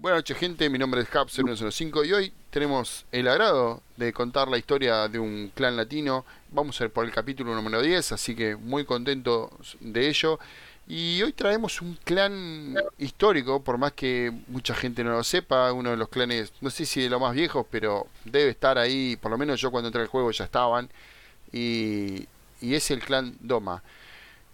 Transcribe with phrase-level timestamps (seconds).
[0.00, 4.56] Buenas noches gente, mi nombre es Hub0105 y hoy tenemos el agrado de contar la
[4.56, 6.24] historia de un clan latino.
[6.50, 9.50] Vamos a ir por el capítulo número 10, así que muy contento
[9.80, 10.40] de ello.
[10.88, 15.90] Y hoy traemos un clan histórico, por más que mucha gente no lo sepa, uno
[15.90, 19.30] de los clanes, no sé si de los más viejos, pero debe estar ahí, por
[19.30, 20.88] lo menos yo cuando entré al juego ya estaban,
[21.52, 22.26] y
[22.62, 23.82] es el clan Doma.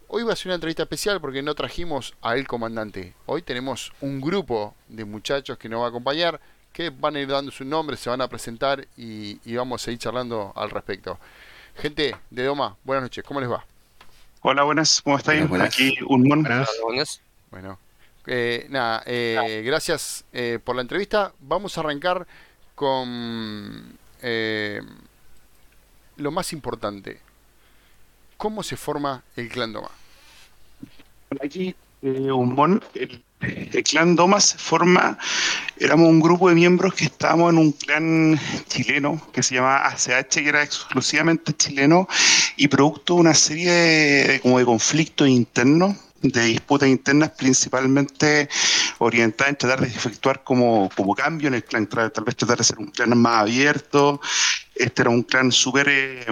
[0.08, 3.12] Hoy va a ser una entrevista especial porque no trajimos a el comandante.
[3.26, 6.40] Hoy tenemos un grupo de muchachos que nos va a acompañar,
[6.72, 9.98] que van a ir dando su nombre, se van a presentar y, vamos a ir
[9.98, 11.18] charlando al respecto.
[11.74, 13.64] Gente de Doma, buenas noches, ¿cómo les va?
[14.42, 15.42] Hola, buenas, ¿cómo estáis?
[15.60, 17.20] Aquí un Buenas.
[17.50, 17.76] Bueno,
[18.28, 21.32] eh, nada, eh, gracias eh, por la entrevista.
[21.40, 22.28] Vamos a arrancar
[22.76, 23.98] con
[26.16, 27.25] lo más importante.
[28.36, 29.90] ¿Cómo se forma el clan Doma?
[31.42, 35.18] Aquí, eh, un el, el, clan Doma se forma,
[35.78, 40.28] éramos un grupo de miembros que estábamos en un clan chileno que se llama ACH,
[40.28, 42.08] que era exclusivamente chileno
[42.56, 48.48] y producto de una serie de, como de conflictos internos de disputas internas principalmente
[48.98, 52.64] orientadas en tratar de efectuar como, como cambio en el clan, tal vez tratar de
[52.64, 54.20] ser un clan más abierto,
[54.76, 56.26] este era un clan súper eh,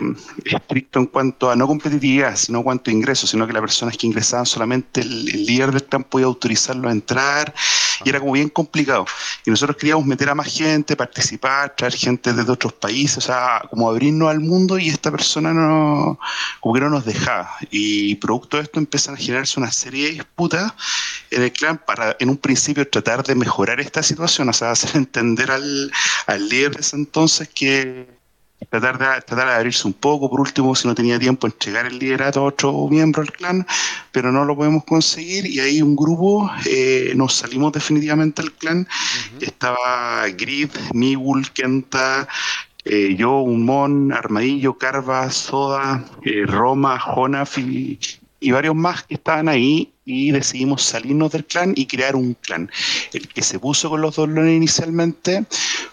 [0.44, 3.96] estricto en cuanto a no competitividad, sino en cuanto a ingresos, sino que las personas
[3.96, 7.54] que ingresaban solamente el, líder del clan podía autorizarlo a entrar
[8.04, 9.06] y era como bien complicado.
[9.46, 13.62] Y nosotros queríamos meter a más gente, participar, traer gente desde otros países, o sea,
[13.70, 16.18] como abrirnos al mundo y esta persona no,
[16.60, 17.50] como nos dejaba.
[17.70, 20.74] Y producto de esto empiezan a generarse una serie de disputas
[21.30, 24.96] en el clan para en un principio tratar de mejorar esta situación, o sea, hacer
[24.96, 25.90] entender al,
[26.26, 28.23] al líder de ese entonces que
[28.70, 31.98] tratar de, tratar de abrirse un poco, por último, si no tenía tiempo, entregar el
[31.98, 33.66] liderato a otro miembro del clan,
[34.12, 38.88] pero no lo podemos conseguir y ahí un grupo eh, nos salimos definitivamente del clan.
[39.40, 42.28] Estaba Grid, Migul, Kenta,
[42.84, 47.58] eh, yo, Unmon, Armadillo, Carva, Soda, eh, Roma, Jonaf
[48.44, 52.70] y, varios más que estaban ahí y decidimos salirnos del clan y crear un clan.
[53.12, 55.44] El que se puso con los dos lones inicialmente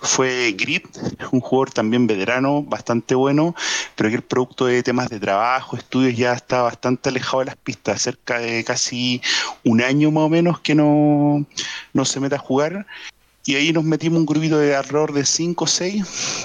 [0.01, 0.85] fue Grit,
[1.31, 3.55] un jugador también veterano, bastante bueno,
[3.95, 7.55] pero que el producto de temas de trabajo, estudios ya está bastante alejado de las
[7.55, 9.21] pistas, cerca de casi
[9.63, 11.45] un año más o menos que no,
[11.93, 12.85] no se mete a jugar
[13.43, 16.03] y ahí nos metimos un grupito de error de 5 o 6.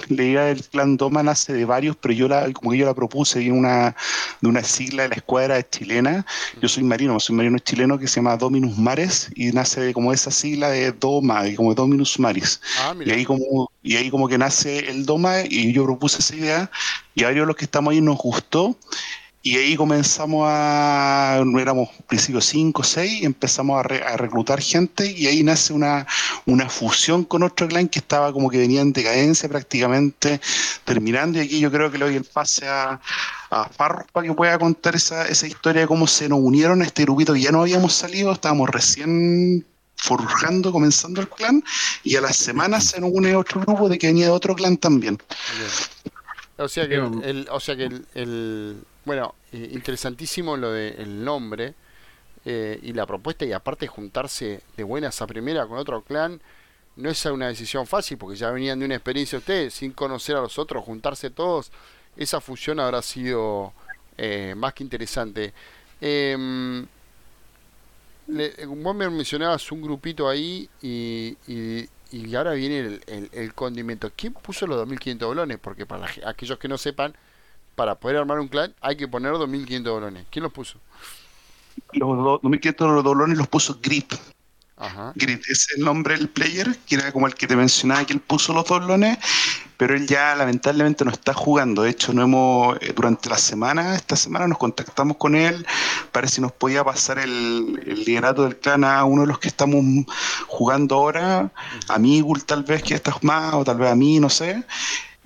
[0.08, 2.94] La idea del clan Doma nace de varios, pero yo la, como que yo la
[2.94, 3.94] propuse de una,
[4.40, 6.24] de una sigla de la escuadra chilena.
[6.62, 10.12] Yo soy marino, soy marino chileno que se llama Dominus Mares y nace de como
[10.12, 12.60] esa sigla de Doma, como Dominus Maris.
[12.80, 16.34] Ah, y ahí como y ahí como que nace el Doma y yo propuse esa
[16.34, 16.70] idea
[17.14, 18.76] y a varios de los que estamos ahí nos gustó
[19.46, 25.44] y ahí comenzamos a, éramos principio 5 o 6, empezamos a, reclutar gente y ahí
[25.44, 26.04] nace una,
[26.46, 30.40] una fusión con otro clan que estaba como que venía en decadencia prácticamente
[30.84, 31.38] terminando.
[31.38, 33.00] Y aquí yo creo que le doy el pase a,
[33.50, 36.84] a Farro para que pueda contar esa, esa historia de cómo se nos unieron a
[36.84, 39.64] este grupito que ya no habíamos salido, estábamos recién
[39.94, 41.62] forjando, comenzando el clan,
[42.02, 44.76] y a las semanas se nos une otro grupo de que venía de otro clan
[44.76, 45.18] también.
[46.56, 51.74] O sea que el, o sea que el bueno, eh, interesantísimo lo del nombre
[52.44, 56.40] eh, y la propuesta y aparte juntarse de buenas a primera con otro clan
[56.96, 60.40] no es una decisión fácil porque ya venían de una experiencia ustedes sin conocer a
[60.40, 61.70] los otros, juntarse todos,
[62.16, 63.72] esa fusión habrá sido
[64.18, 65.52] eh, más que interesante.
[66.00, 66.36] Eh,
[68.66, 74.10] vos me mencionabas un grupito ahí y, y, ahora viene el, el, condimento.
[74.16, 75.58] ¿Quién puso los 2.500 bolones?
[75.58, 77.14] Porque para aquellos que no sepan,
[77.76, 80.26] para poder armar un clan hay que poner 2.500 dolones.
[80.30, 80.80] ¿Quién los puso?
[81.92, 84.12] Los 2.500 dolones los puso Grip.
[84.78, 85.12] Ajá.
[85.14, 88.20] Grip es el nombre del player, que era como el que te mencionaba que él
[88.20, 89.18] puso los dolones,
[89.78, 91.82] pero él ya lamentablemente no está jugando.
[91.82, 95.66] De hecho, no hemos eh, durante la semana, esta semana nos contactamos con él
[96.12, 99.48] para si nos podía pasar el, el liderato del clan a uno de los que
[99.48, 99.82] estamos
[100.46, 101.50] jugando ahora,
[101.88, 104.64] a mí tal vez que estás más, o tal vez a mí, no sé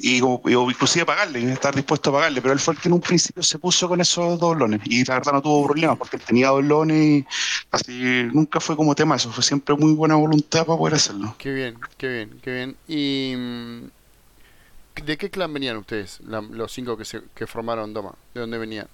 [0.02, 3.00] y, o, inclusive pagarle, estar dispuesto a pagarle, pero él fue el que en un
[3.00, 6.48] principio se puso con esos doblones y la verdad no tuvo problemas porque él tenía
[6.48, 7.26] doblones y
[7.70, 11.34] así nunca fue como tema eso, fue siempre muy buena voluntad para poder hacerlo.
[11.38, 12.76] Qué bien, qué bien, qué bien.
[12.88, 18.14] ¿Y mm, de qué clan venían ustedes, los cinco que, se, que formaron Doma?
[18.34, 18.88] ¿De dónde venían?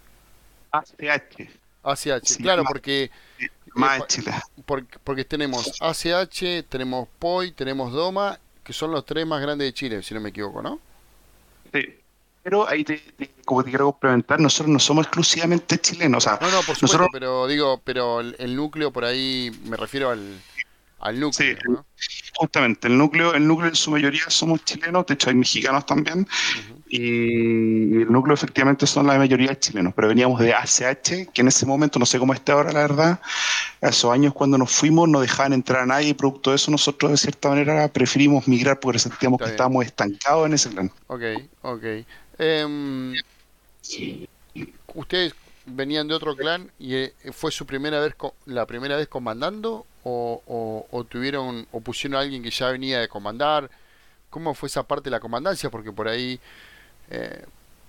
[0.72, 1.48] ACH.
[1.82, 3.10] ACH, claro, porque...
[3.74, 4.32] Más eh,
[4.64, 9.74] porque, porque tenemos ACH, tenemos POI, tenemos Doma, que son los tres más grandes de
[9.74, 10.80] Chile, si no me equivoco, ¿no?
[12.42, 13.02] Pero ahí te,
[13.44, 16.26] como te quiero complementar, nosotros no somos exclusivamente chilenos.
[16.26, 20.40] no, no, por supuesto, pero digo, pero el, núcleo por ahí, me refiero al,
[20.98, 21.84] al núcleo.
[22.34, 26.26] Justamente, el núcleo, el núcleo en su mayoría somos chilenos, de hecho hay mexicanos también,
[26.88, 31.66] y el núcleo efectivamente son la mayoría chilenos, pero veníamos de ACH, que en ese
[31.66, 33.20] momento, no sé cómo está ahora la verdad,
[33.80, 37.10] esos años cuando nos fuimos no dejaban entrar a nadie y producto de eso nosotros
[37.10, 40.90] de cierta manera preferimos migrar porque sentíamos que estábamos estancados en ese plan.
[41.06, 41.22] Ok,
[41.62, 41.84] ok.
[42.38, 43.14] Em,
[44.94, 45.34] ¿Ustedes
[45.66, 48.14] venían de otro clan y eh, fue su primera vez
[48.46, 53.70] la primera vez comandando o, tuvieron o pusieron a alguien que ya venía de comandar?
[54.30, 55.70] ¿Cómo fue esa parte de la comandancia?
[55.70, 56.40] Porque por ahí
[57.10, 57.44] eh,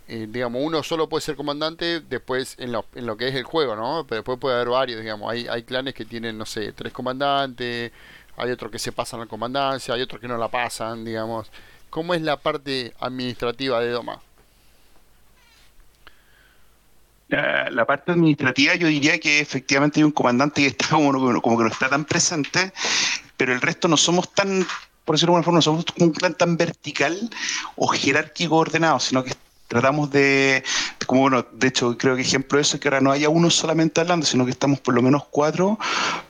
[0.10, 3.44] eh, digamos, uno solo puede ser comandante después en lo, en lo que es el
[3.44, 4.06] juego, ¿no?
[4.08, 5.30] Pero después puede haber varios, digamos.
[5.32, 7.92] Hay, hay clanes que tienen, no sé, tres comandantes,
[8.38, 11.52] hay otros que se pasan la comandancia, hay otros que no la pasan, digamos.
[11.90, 14.22] ¿Cómo es la parte administrativa de Doma?
[17.30, 21.64] La, parte administrativa yo diría que efectivamente hay un comandante que está como, como que
[21.64, 22.72] no está tan presente,
[23.36, 24.66] pero el resto no somos tan
[25.08, 27.18] por decirlo de alguna forma, no somos un clan tan vertical
[27.78, 29.32] o jerárquico ordenado, sino que
[29.68, 30.64] tratamos de,
[31.06, 33.50] como bueno, de hecho creo que ejemplo de eso es que ahora no haya uno
[33.50, 35.78] solamente hablando, sino que estamos por lo menos cuatro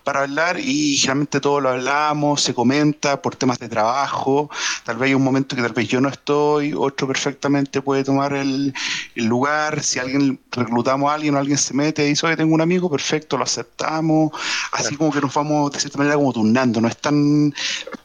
[0.04, 4.50] para hablar y generalmente todo lo hablamos, se comenta por temas de trabajo,
[4.84, 8.34] tal vez hay un momento que tal vez yo no estoy, otro perfectamente puede tomar
[8.34, 8.74] el,
[9.16, 12.62] lugar, si alguien reclutamos a alguien o alguien se mete y dice, oye, tengo un
[12.62, 14.32] amigo, perfecto, lo aceptamos,
[14.72, 17.54] así como que nos vamos de cierta manera como turnando, no es tan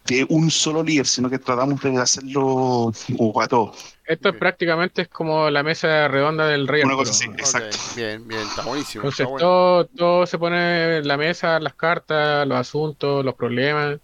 [0.06, 3.76] de un solo líder, sino que tratamos de hacerlo como para todos.
[4.12, 6.82] Esto es prácticamente es como la mesa redonda del rey.
[6.82, 7.76] Una cosa exacto.
[7.96, 9.04] Bien, bien, está buenísimo.
[9.04, 13.98] Entonces todo, todo se pone en la mesa, las cartas, los asuntos, los problemas,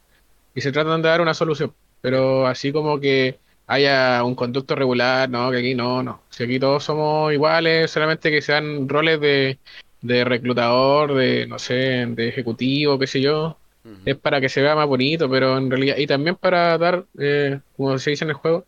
[0.55, 1.73] y se tratan de dar una solución.
[2.01, 6.23] Pero así como que haya un conducto regular, no, que aquí no, no.
[6.31, 9.59] Si aquí todos somos iguales, solamente que sean roles de,
[10.01, 13.59] de reclutador, de, no sé, de ejecutivo, qué sé yo.
[14.05, 17.61] Es para que se vea más bonito, pero en realidad, y también para dar, eh,
[17.75, 18.67] como se dice en el juego,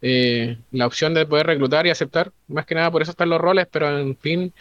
[0.00, 2.32] eh, la opción de poder reclutar y aceptar.
[2.46, 4.52] Más que nada por eso están los roles, pero en fin,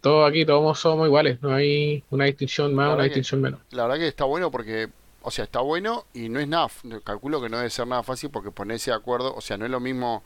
[0.00, 3.60] todo aquí todos somos iguales, no hay una distinción más, una distinción menos.
[3.70, 4.88] La verdad que está bueno porque,
[5.22, 6.68] o sea, está bueno y no es nada,
[7.04, 9.70] calculo que no debe ser nada fácil porque ponerse de acuerdo, o sea, no es
[9.70, 10.22] lo mismo,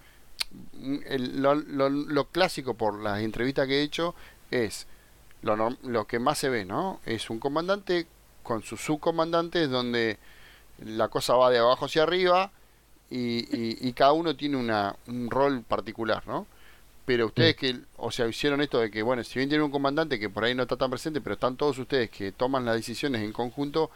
[0.72, 4.14] lo, lo, clásico por las entrevistas que he hecho
[4.50, 4.87] es
[5.43, 7.00] lo, lo que más se ve, ¿no?
[7.05, 8.06] Es un comandante
[8.43, 10.19] con sus subcomandantes donde
[10.84, 12.50] la cosa va de abajo hacia arriba
[13.16, 16.46] y, y, cada uno tiene una, un rol particular, ¿no?
[17.05, 20.19] Pero ustedes que, o sea, hicieron esto de que, bueno, si bien tiene un comandante
[20.19, 23.22] que por ahí no está tan presente, pero están todos ustedes que toman las decisiones
[23.22, 23.90] en conjunto,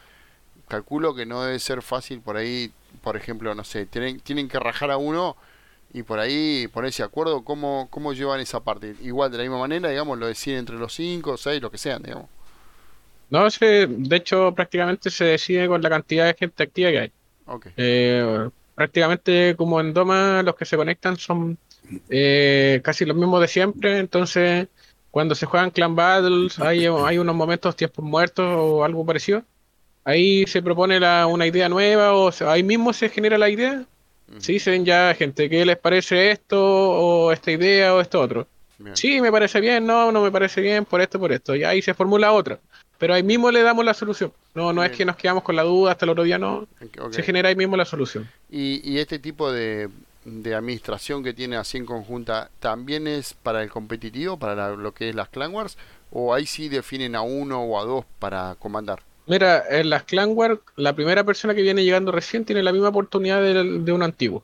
[0.69, 2.70] calculo que no debe ser fácil por ahí,
[3.03, 5.37] por ejemplo, no sé, tienen, tienen que rajar a uno
[5.93, 8.94] y por ahí ponerse de acuerdo cómo, cómo llevan esa parte.
[9.03, 12.03] Igual, de la misma manera, digamos, lo deciden entre los cinco, seis, lo que sean,
[12.03, 12.26] digamos.
[13.31, 17.12] No, sé, de hecho, prácticamente se decide con la cantidad de gente activa que hay.
[17.47, 17.73] Okay.
[17.76, 21.59] Eh, prácticamente como en Doma los que se conectan son
[22.09, 24.69] eh, casi los mismos de siempre, entonces
[25.11, 29.43] cuando se juegan clan battles hay, hay unos momentos tiempos muertos o algo parecido,
[30.05, 33.85] ahí se propone la, una idea nueva o ahí mismo se genera la idea,
[34.39, 38.47] se dicen ya gente, ¿qué les parece esto o esta idea o esto otro?
[38.93, 41.83] Sí, me parece bien, no, no me parece bien, por esto, por esto, y ahí
[41.83, 42.61] se formula otra
[42.99, 44.33] pero ahí mismo le damos la solución.
[44.55, 46.67] No, no es que nos quedamos con la duda hasta el otro día, no.
[47.11, 48.29] Se genera ahí mismo la solución.
[48.51, 49.89] ¿Y, y este tipo de,
[50.25, 55.11] de, administración que tiene así en conjunta también es para el competitivo, para lo que
[55.11, 55.79] es las Clan Wars?
[56.11, 59.03] ¿O ahí sí definen a uno o a dos para comandar?
[59.27, 62.89] Mira, en las Clan Wars, la primera persona que viene llegando recién tiene la misma
[62.89, 64.43] oportunidad de, de un antiguo.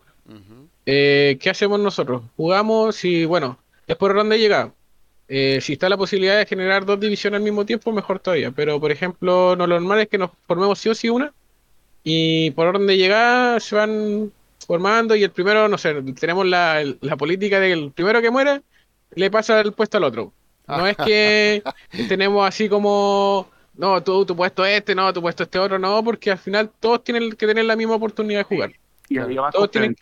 [0.86, 2.22] Eh, ¿Qué hacemos nosotros?
[2.36, 4.72] Jugamos y, bueno, es por ronda de llegada
[5.28, 8.50] eh, si está la posibilidad de generar dos divisiones al mismo tiempo, mejor todavía.
[8.50, 11.32] Pero, por ejemplo, lo normal es que nos formemos sí o sí una.
[12.02, 14.32] Y por orden de llegada se van
[14.66, 15.16] formando.
[15.16, 18.62] Y el primero, no sé, tenemos la, la política del primero que muere,
[19.14, 20.32] le pasa el puesto al otro.
[20.66, 21.62] No es que
[22.08, 26.30] tenemos así como, no, tú, tu puesto este, no, tu puesto este otro, no, porque
[26.30, 28.72] al final todos tienen que tener la misma oportunidad de jugar.
[29.08, 29.94] Y además, todos tienen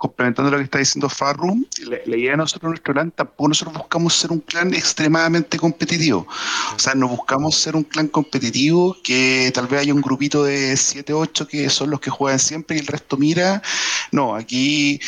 [0.00, 1.62] complementando lo que está diciendo Farru,
[2.06, 6.26] la, idea de nosotros, nuestro clan, tampoco nosotros buscamos ser un clan extremadamente competitivo.
[6.74, 10.74] O sea, no buscamos ser un clan competitivo que tal vez haya un grupito de
[10.74, 13.62] 7, 8 que son los que juegan siempre y el resto mira.
[14.10, 14.98] No, aquí,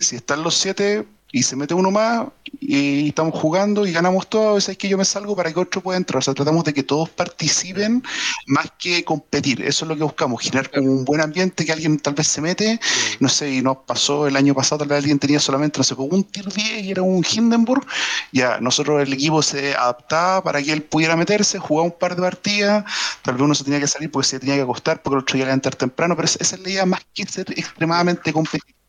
[0.00, 2.26] si están los 7, y se mete uno más
[2.60, 5.60] y estamos jugando y ganamos todo, a veces es que yo me salgo para que
[5.60, 6.18] otro pueda entrar.
[6.18, 8.02] O sea, tratamos de que todos participen
[8.46, 9.62] más que competir.
[9.62, 12.40] Eso es lo que buscamos, generar como un buen ambiente que alguien tal vez se
[12.40, 12.80] mete,
[13.20, 15.94] no sé, y nos pasó el año pasado, tal vez alguien tenía solamente, no sé,
[15.94, 17.86] un tier 10 y era un Hindenburg.
[18.32, 22.22] Ya, nosotros el equipo se adaptaba para que él pudiera meterse, jugaba un par de
[22.22, 22.84] partidas,
[23.22, 25.38] tal vez uno se tenía que salir porque se tenía que acostar, porque el otro
[25.38, 28.79] iba a entrar temprano, pero esa es la idea más que ser extremadamente competitivo.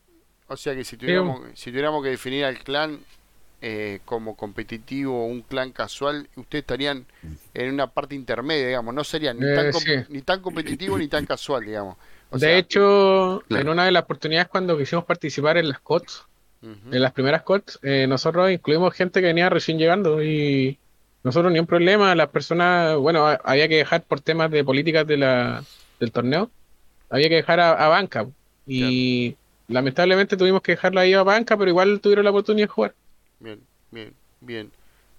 [0.51, 2.99] O sea que si tuviéramos, si tuviéramos que definir al clan
[3.61, 7.05] eh, como competitivo, un clan casual, ustedes estarían
[7.53, 11.25] en una parte intermedia, digamos, no serían ni, tan, eh, ni tan competitivo ni tan
[11.25, 11.95] casual, digamos.
[12.31, 16.25] de hecho, en una de las oportunidades cuando quisimos participar en las COTS,
[16.63, 20.77] en las primeras COTS, eh, nosotros incluimos gente que venía recién llegando y
[21.23, 25.15] nosotros ni un problema, las personas, bueno, había que dejar por temas de políticas de
[25.15, 25.63] la,
[25.99, 26.51] del torneo,
[27.09, 28.27] había que dejar a, banca.
[28.67, 29.35] Y
[29.71, 32.95] lamentablemente tuvimos que dejarla ahí a banca, pero igual tuvieron la oportunidad de jugar.
[33.39, 33.59] Bien,
[33.91, 34.71] bien, bien.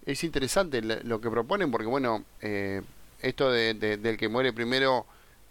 [0.04, 2.82] Es interesante lo que proponen porque, bueno, eh,
[3.20, 5.06] esto de, del que muere primero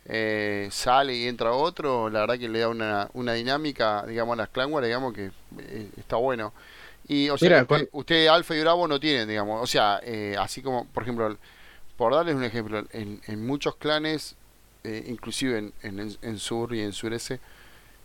[0.06, 4.38] eh, sale y entra otro, la verdad que le da una, una dinámica, digamos, a
[4.38, 6.54] las Clanguas, digamos que eh, está bueno.
[7.08, 10.02] Y, o sea, usted, Alfa y Bravo no tienen, digamos, o sea,
[10.40, 11.38] así como, por ejemplo,
[11.98, 14.36] por darles un ejemplo, en, en muchos clanes,
[14.84, 17.40] inclusive en, en, en Sur y en Sureste,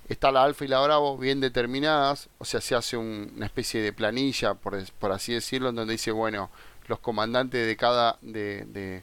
[0.09, 3.93] está la alfa y la bravo bien determinadas, o sea, se hace una especie de
[3.93, 6.51] planilla, por, por, así decirlo, en donde dice, bueno,
[6.89, 8.19] los comandantes de cada...
[8.23, 9.03] De,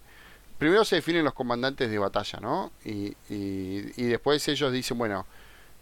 [0.58, 2.72] Primero se definen los comandantes de batalla, ¿no?
[2.86, 5.26] Y, y, después ellos dicen, bueno,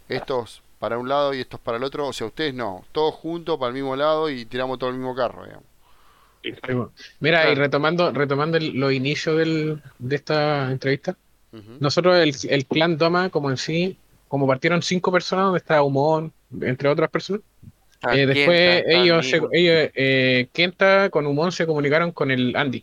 [0.08, 3.58] estos para un lado y estos para el otro, o sea, ustedes no, todos juntos
[3.58, 6.92] para el mismo lado y tiramos todo el mismo carro, digamos.
[7.20, 11.16] Mira, y retomando, retomando los inicios del, de esta entrevista,
[11.78, 13.96] nosotros el, el clan Doma como en sí
[14.32, 17.42] como partieron cinco personas, donde estaba Humón, entre otras personas.
[18.00, 22.82] Ah, eh, después ellos, ellos eh, Kenta con Humón se comunicaron con el Andy.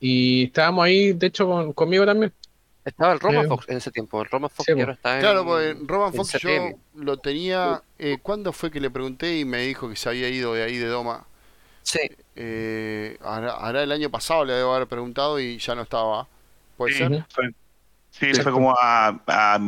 [0.00, 2.32] Y estábamos ahí, de hecho, conmigo también.
[2.86, 4.22] Estaba el Roman eh, Fox en ese tiempo.
[4.22, 4.96] El Roman Fox sí, pues.
[4.96, 7.82] estaba Claro, pues Roman Fox yo lo tenía.
[7.98, 10.78] Eh, ¿Cuándo fue que le pregunté y me dijo que se había ido de ahí
[10.78, 11.26] de Doma?
[11.82, 12.00] Sí.
[12.34, 16.26] Eh, hará, el año pasado le debo haber preguntado y ya no estaba.
[16.78, 17.26] ¿Puede ser?
[18.18, 19.58] Sí, fue como a,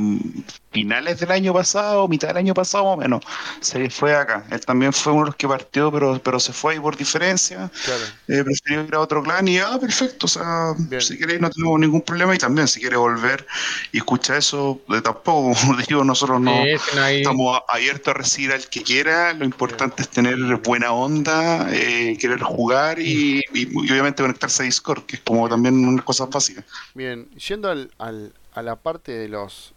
[0.78, 3.24] finales del año pasado, mitad del año pasado más o menos,
[3.60, 4.44] se fue acá.
[4.50, 7.70] Él también fue uno de los que partió, pero, pero se fue ahí por diferencia.
[7.84, 8.04] Claro.
[8.28, 11.80] Eh, prefirió ir a otro clan y, ah, perfecto, o sea, si queréis no tenemos
[11.80, 13.44] ningún problema y también si quiere volver
[13.90, 18.82] y escuchar eso, de tampoco, como digo, nosotros no estamos abiertos a recibir al que
[18.82, 23.42] quiera, lo importante es tener buena onda, eh, querer jugar y,
[23.74, 26.62] obviamente conectarse a Discord, que es como también una cosa básica.
[26.94, 29.72] Bien, yendo al, al a la parte de los...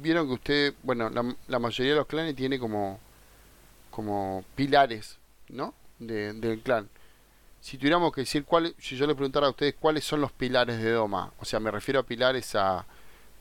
[0.00, 2.98] Vieron que usted, bueno, la, mayoría de los clanes tiene como,
[3.90, 5.74] como pilares, ¿no?
[5.98, 6.88] De, del clan.
[7.60, 10.78] Si tuviéramos que decir cuál, si yo le preguntara a ustedes cuáles son los pilares
[10.82, 12.86] de Doma, o sea, me refiero a pilares a,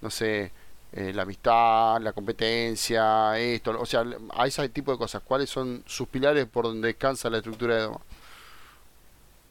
[0.01, 0.51] no sé,
[0.91, 5.21] eh, la amistad, la competencia, esto, o sea, a ese tipo de cosas.
[5.23, 8.01] ¿Cuáles son sus pilares por donde descansa la estructura de Doma?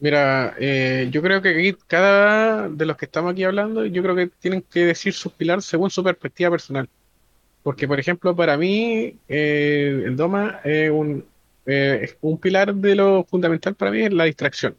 [0.01, 4.27] Mira, eh, yo creo que cada de los que estamos aquí hablando, yo creo que
[4.27, 6.89] tienen que decir sus pilares según su perspectiva personal.
[7.63, 11.25] Porque, por ejemplo, para mí, eh, el Doma es un,
[11.65, 14.75] eh, un pilar de lo fundamental para mí es la distracción.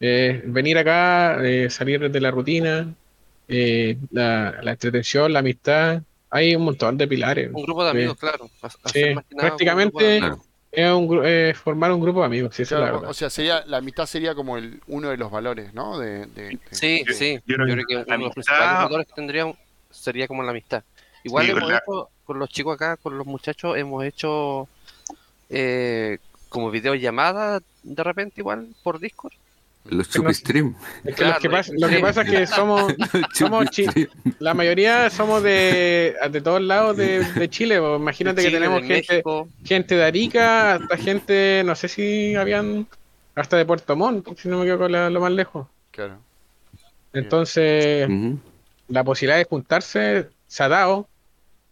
[0.00, 1.40] venir acá,
[1.70, 2.94] salir de la rutina,
[3.48, 6.02] la, la, entretención, la amistad.
[6.30, 7.50] Hay un montón de pilares.
[7.52, 8.50] Un grupo de amigos, claro.
[9.36, 10.20] prácticamente
[10.76, 14.80] es formar un grupo de amigos, sí, O sea, sería, la amistad sería como el,
[14.86, 15.98] uno de los valores, ¿no?
[15.98, 17.40] De, Sí, sí.
[17.46, 19.56] Yo, creo que uno de los principales valores que tendríamos
[19.90, 20.82] sería como la amistad.
[21.24, 24.68] Igual hemos hecho, con los chicos acá, con los muchachos, hemos hecho
[25.50, 29.32] eh, como videollamadas de repente igual por Discord.
[29.86, 30.74] Los chupistream.
[31.04, 32.94] Es que, lo, que pasa, lo que pasa es que somos,
[33.34, 33.66] somos
[34.38, 37.76] la mayoría somos de, de todos lados de, Chile.
[37.76, 39.22] Imagínate que tenemos gente,
[39.62, 42.86] gente de Arica, hasta gente, no sé si habían,
[43.34, 45.66] hasta de Puerto Montt, si no me equivoco, lo más lejos.
[45.90, 46.18] Claro.
[47.12, 48.08] Entonces,
[48.88, 51.08] la posibilidad de juntarse se ha dado.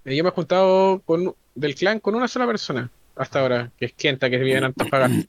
[0.05, 3.93] Yo me he juntado con, del clan con una sola persona hasta ahora, que es
[3.93, 5.29] Kenta, que vive en Antofagasta.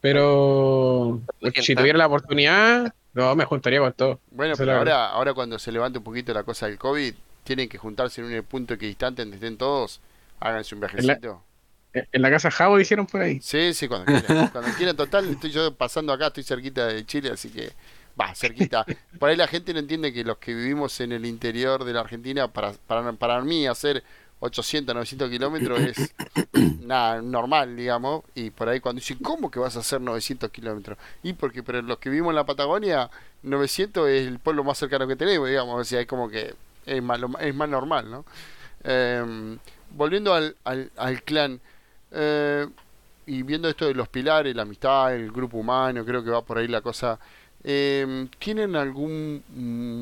[0.00, 1.20] Pero
[1.60, 4.20] si tuviera la oportunidad, no, me juntaría con todo.
[4.30, 7.14] Bueno, pero ahora, ahora cuando se levante un poquito la cosa del COVID,
[7.44, 10.00] tienen que juntarse en un punto equidistante donde estén todos,
[10.40, 11.42] háganse un viajecito.
[11.94, 13.38] En la, casa Javo hicieron por ahí.
[13.42, 14.48] Sí, sí, cuando quieran.
[14.48, 17.70] cuando quieran, total, estoy yo pasando acá, estoy cerquita de Chile, así que
[18.20, 18.84] va, cerquita.
[19.18, 22.00] Por ahí la gente no entiende que los que vivimos en el interior de la
[22.00, 24.02] Argentina, para, para, para mí hacer
[24.40, 26.14] 800, 900 kilómetros es
[26.80, 28.24] nada normal, digamos.
[28.34, 30.98] Y por ahí cuando dicen, ¿cómo que vas a hacer 900 kilómetros?
[31.22, 33.08] Y porque, pero los que vivimos en la Patagonia,
[33.42, 35.80] 900 es el pueblo más cercano que tenemos, digamos.
[35.80, 36.54] O sea, es como que
[36.86, 38.24] es más, es más normal, ¿no?
[38.82, 39.58] Em,
[39.90, 41.60] volviendo al, al, al clan.
[42.10, 42.66] Eh,
[43.26, 46.58] y viendo esto de los pilares, la amistad, el grupo humano, creo que va por
[46.58, 47.18] ahí la cosa.
[47.64, 49.44] Eh, ¿Tienen algún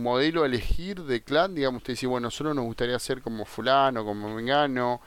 [0.03, 1.55] modelo a elegir de clan?
[1.55, 5.01] Digamos, usted dice, bueno, solo nos gustaría ser como fulano, como mengano,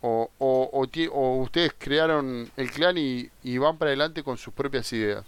[0.00, 5.24] o, o, o, ustedes crearon el clan y, van para adelante con sus propias ideas.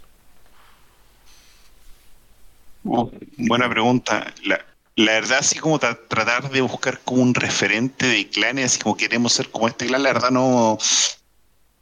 [2.85, 4.33] Oh, buena pregunta.
[4.45, 4.63] La,
[4.95, 9.33] la verdad, así como tratar de buscar como un referente de clanes, así como queremos
[9.33, 10.77] ser como este clan, la verdad no,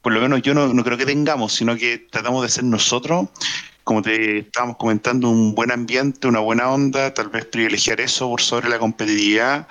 [0.01, 3.27] por lo menos yo no, no, creo que tengamos, sino que tratamos de ser nosotros,
[3.87, 8.41] como te estábamos comentando, un buen ambiente, una buena onda, tal vez privilegiar eso por
[8.41, 9.65] sobre la competitividad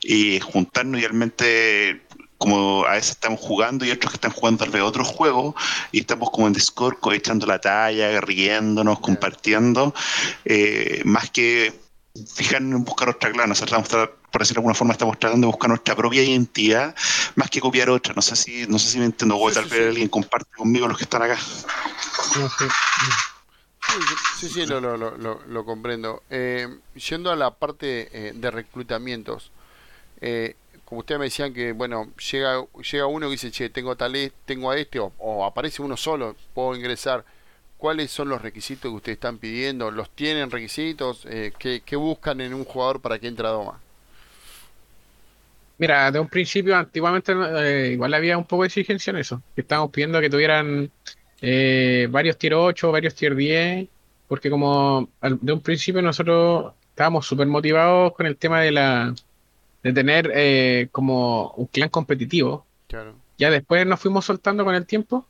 [0.00, 2.00] y juntarnos idealmente
[2.38, 5.54] como a veces estamos jugando y otros que están jugando tal vez otros juegos
[5.92, 9.94] y estamos como en Discord echando la talla, riéndonos, compartiendo,
[10.46, 11.78] eh, más que
[12.34, 15.50] fijarnos en buscar otra clan, nosotros estamos por decirlo de alguna forma, estamos tratando de
[15.50, 16.94] buscar nuestra propia identidad
[17.34, 18.14] más que copiar otra.
[18.14, 20.96] No sé si, no sé si me entiendo, o tal vez alguien comparte conmigo los
[20.96, 21.36] que están acá.
[21.36, 22.40] Sí,
[24.36, 26.22] sí, lo, lo, lo, lo comprendo.
[26.30, 29.50] Eh, yendo a la parte eh, de reclutamientos,
[30.20, 30.54] eh,
[30.84, 34.32] como ustedes me decían que, bueno, llega llega uno que dice, che, tengo tal, e,
[34.44, 37.24] tengo a este, o, aparece uno solo, puedo ingresar.
[37.78, 39.90] ¿Cuáles son los requisitos que ustedes están pidiendo?
[39.90, 41.26] ¿Los tienen requisitos?
[41.58, 43.80] ¿qué, ¿qué, buscan en un jugador para que entre a Doma?
[45.78, 47.32] Mira, de un principio, antiguamente
[47.90, 49.40] igual había un poco de exigencia en eso.
[49.54, 50.90] Que estábamos pidiendo que tuvieran
[51.40, 53.88] eh, varios tier 8, varios tier 10,
[54.28, 59.14] porque como de un principio nosotros estábamos súper motivados con el tema de la
[59.82, 62.66] de tener eh, como un clan competitivo.
[62.86, 63.14] Claro.
[63.38, 65.26] Ya después nos fuimos soltando con el tiempo.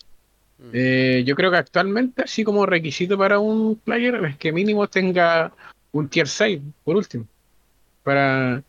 [0.59, 1.25] Mm.
[1.25, 5.53] yo creo que actualmente, así como requisito para un player, es que mínimo tenga
[5.93, 7.25] un tier 6, por último.
[8.03, 8.63] Para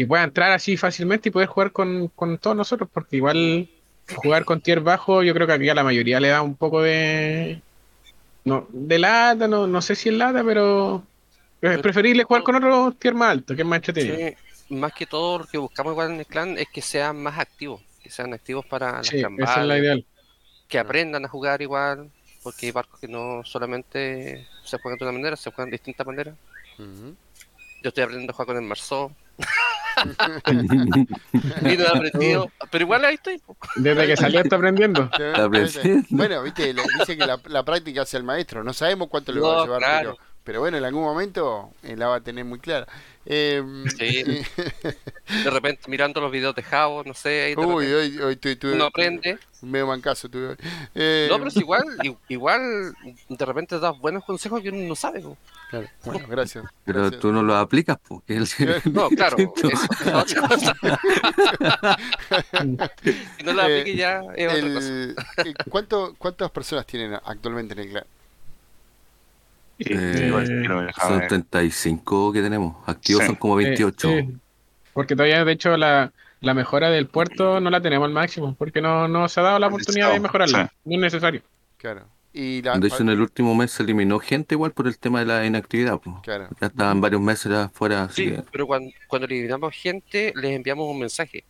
[0.00, 3.68] y pueda entrar así fácilmente y poder jugar con, con todos nosotros, porque igual
[4.16, 6.82] jugar con tier bajo, yo creo que aquí a la mayoría le da un poco
[6.82, 7.60] de.
[8.44, 11.04] No, de lata, no, no sé si es lata, pero
[11.60, 14.36] es preferible jugar con otro tier más alto, que es más entretenido.
[14.70, 17.82] más que todo lo que buscamos igual en el clan es que sean más activos,
[18.02, 20.04] que sean activos para las sí, esa es la ideal.
[20.68, 22.10] Que aprendan a jugar igual,
[22.42, 26.06] porque hay barcos que no solamente se juegan de una manera, se juegan de distintas
[26.06, 26.34] maneras.
[26.78, 28.68] Yo estoy aprendiendo a jugar con el
[32.70, 33.40] Pero igual ahí estoy.
[33.76, 35.10] Desde que salió está aprendiendo.
[36.10, 38.64] Bueno, viste, dice que la, práctica hace el maestro.
[38.64, 42.16] No sabemos cuánto le va a llevar, pero, bueno, en algún momento eh, la va
[42.16, 42.86] a tener muy clara.
[43.26, 43.62] Eh,
[45.44, 47.42] de repente mirando los videos de Javo, no sé.
[47.42, 49.38] Ahí Uy, hoy, hoy uno aprende.
[49.62, 50.56] Medio mancaso tuve
[50.94, 51.84] eh, no, pero es igual,
[52.28, 52.94] igual
[53.28, 55.22] de repente das buenos consejos que uno no sabe.
[55.68, 56.64] Claro, bueno, gracias.
[56.84, 58.40] Pero tú no lo aplicas, porque
[58.90, 59.36] No, claro.
[59.36, 59.44] si
[63.44, 64.88] no lo apliques ya es otra cosa.
[64.90, 65.14] Eh,
[65.68, 68.04] ¿cuánto, ¿Cuántas personas tienen actualmente en el clan?
[69.80, 70.30] Eh,
[71.00, 72.76] son 35 que tenemos.
[72.86, 74.10] Activos son como 28.
[74.92, 78.80] porque todavía, de hecho, la, la, mejora del puerto no la tenemos al máximo, porque
[78.80, 80.72] no, no se ha dado la oportunidad de mejorarla.
[80.84, 81.42] No es necesario.
[81.78, 82.06] Claro.
[82.32, 85.26] Y de hecho, en el último mes se eliminó gente igual por el tema de
[85.26, 85.98] la inactividad.
[86.22, 86.48] Claro.
[86.60, 88.08] Ya estaban varios meses afuera.
[88.12, 91.42] Sí, pero cuando, cuando eliminamos gente, les enviamos un mensaje.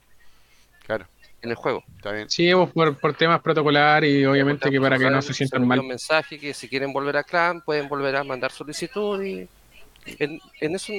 [0.87, 1.07] Claro
[1.43, 1.83] en el juego.
[1.97, 2.29] Está bien.
[2.31, 5.81] Sí, por, por temas protocolares y obviamente que para que no se sientan mal.
[5.81, 9.49] un mensaje que si quieren volver a clan pueden volver a mandar solicitud y
[10.19, 10.93] en, eso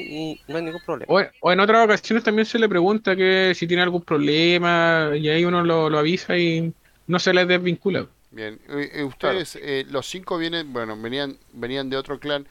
[0.47, 1.29] no hay ningún problema.
[1.41, 5.45] O, en otras ocasiones también se le pregunta que si tiene algún problema y ahí
[5.45, 6.73] uno lo, avisa y
[7.07, 8.07] no se les desvincula.
[8.31, 12.47] Bien, eh, ustedes, eh, los cinco vienen, bueno, venían, venían de otro clan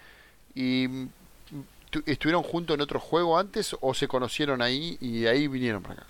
[0.55, 1.07] y
[2.05, 6.07] estuvieron juntos en otro juego antes o se conocieron ahí y ahí vinieron para acá.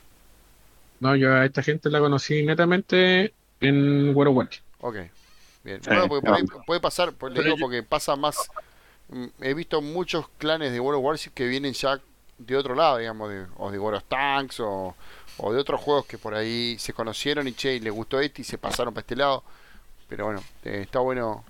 [1.00, 4.64] No, yo a esta gente la conocí netamente en World of Warcraft.
[4.80, 4.96] Ok,
[5.64, 5.80] bien.
[5.84, 8.36] bueno, porque puede pasar, pues, le digo porque pasa más.
[9.08, 12.00] Mm, he visto muchos clanes de World of Warcraft que vienen ya
[12.38, 14.94] de otro lado, digamos, de, o de World of Tanks o,
[15.38, 18.42] o de otros juegos que por ahí se conocieron y che, y les gustó este
[18.42, 19.42] y se pasaron para este lado.
[20.08, 21.44] Pero bueno, eh, está bueno.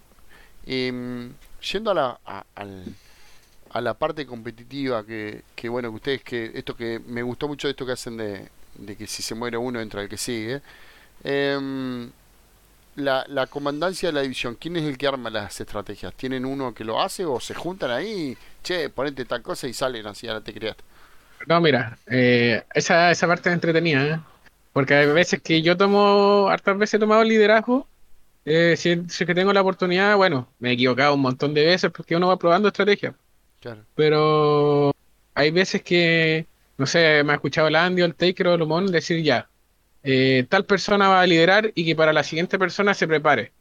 [0.65, 1.35] Y, mm,
[1.73, 2.45] yendo a la, a,
[3.71, 7.67] a la parte competitiva, que, que bueno, que ustedes, que esto que me gustó mucho
[7.67, 8.49] de esto que hacen de,
[8.81, 10.61] de que si se muere uno entra el que sigue.
[11.23, 12.11] Em,
[12.97, 16.15] la, la, comandancia de la división, ¿quién es el que arma las estrategias?
[16.15, 18.37] ¿Tienen uno que lo hace o se juntan ahí?
[18.63, 20.77] Che, ponete tal cosa y salen así, ahora te creas.
[21.47, 24.07] No, mira, eh, esa, esa parte es entretenida.
[24.07, 24.21] ¿eh?
[24.73, 27.87] Porque hay veces que yo tomo, hartas veces he tomado liderazgo,
[28.45, 31.91] eh, si, es que tengo la oportunidad, bueno, me he equivocado un montón de veces
[31.91, 33.15] porque uno va probando estrategia.
[33.61, 33.85] Claro.
[33.95, 34.93] Pero
[35.35, 36.47] hay veces que,
[36.81, 39.51] no sé, me ha escuchado el Andy o el Taker o el Humón decir ya,
[40.03, 43.53] eh, tal persona va a liderar y que para la siguiente persona se prepare.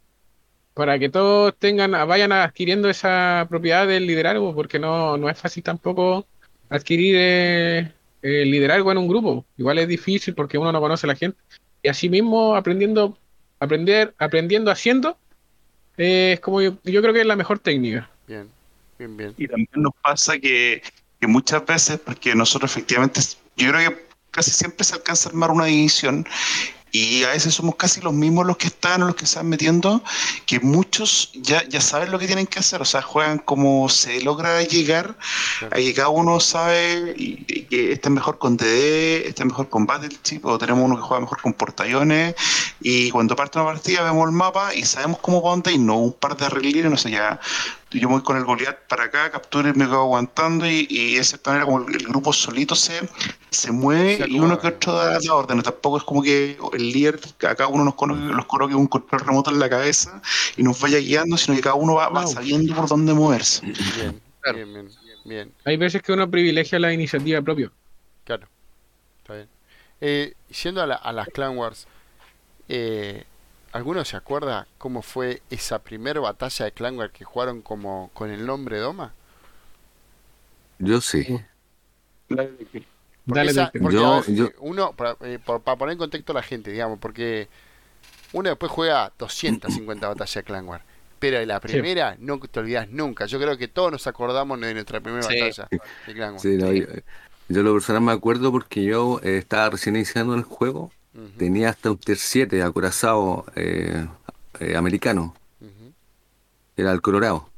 [0.74, 5.64] Para que todos tengan, vayan adquiriendo esa propiedad del liderazgo, porque no, no es fácil
[5.64, 6.26] tampoco
[6.70, 9.46] adquirir eh, el liderazgo en un grupo.
[9.58, 11.38] Igual es difícil porque uno no conoce a la gente.
[11.84, 13.18] Y así mismo aprendiendo,
[13.60, 15.18] aprender, aprendiendo haciendo,
[15.98, 18.10] eh, es como yo, yo, creo que es la mejor técnica.
[18.26, 18.50] Bien,
[18.98, 19.34] bien, bien.
[19.36, 20.82] Y también nos pasa que,
[21.20, 23.22] que muchas veces, porque nosotros efectivamente,
[23.58, 26.26] yo creo que casi siempre se alcanza a armar una división
[26.92, 29.48] y a veces somos casi los mismos los que están o los que se están
[29.48, 30.04] metiendo,
[30.46, 34.22] que muchos ya, ya saben lo que tienen que hacer, o sea, juegan como se
[34.22, 35.16] logra llegar,
[35.72, 37.14] ahí cada uno sabe
[37.70, 41.04] que este es mejor con DD, este es mejor con Battleship, o tenemos uno que
[41.04, 42.36] juega mejor con portayones,
[42.82, 46.14] y cuando parte una partida vemos el mapa y sabemos cómo va y no un
[46.14, 47.40] par de arreglines, no sé, ya
[47.92, 51.24] yo voy con el Goliath para acá, capturo y me quedo aguantando y, y de
[51.24, 53.00] cierta manera como el, grupo solito se,
[53.50, 55.64] se mueve y uno que otro da, da órdenes.
[55.64, 59.50] Tampoco es como que el líder, acá uno nos coloque, los coloque un control remoto
[59.50, 60.22] en la cabeza
[60.56, 63.66] y nos vaya guiando, sino que cada uno va, va sabiendo por dónde moverse.
[63.66, 64.22] Bien,
[64.54, 64.90] bien, bien,
[65.26, 67.72] bien, Hay veces que uno privilegia la iniciativa propia.
[68.24, 68.48] Claro,
[69.22, 69.50] está bien.
[70.02, 71.88] Eh, yendo a, la, a las Clan Wars,
[72.68, 73.26] eh,
[73.72, 78.46] ¿Alguno se acuerda cómo fue esa primera batalla de Clangware que jugaron como con el
[78.46, 79.14] nombre Doma?
[80.80, 81.40] Yo sí.
[83.26, 83.54] Dale,
[83.92, 84.24] yo,
[84.60, 87.48] uno, para, eh, poner en contexto a la gente, digamos, porque
[88.34, 90.82] uno después juega 250 batallas de Clangware,
[91.20, 93.28] pero de la primera no te olvidas nunca.
[93.28, 95.68] Yo creo que todos nos acordamos de nuestra primera batalla
[96.08, 96.42] de Clangware.
[96.42, 97.02] Sí, yo,
[97.50, 100.92] yo, lo personal me acuerdo porque yo eh, estaba recién iniciando el juego
[101.38, 104.08] Tenía hasta un Tier 7 acorazado eh,
[104.60, 105.36] eh, americano.
[106.78, 107.50] Era el Colorado.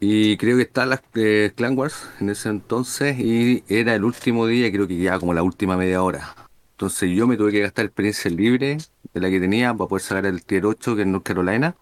[0.00, 4.46] Y creo que está las eh, Clan Wars en ese entonces y era el último
[4.46, 6.34] día, creo que ya como la última media hora.
[6.72, 8.78] Entonces yo me tuve que gastar experiencia libre
[9.12, 11.74] de la que tenía para poder sacar el Tier 8 que es North Carolina.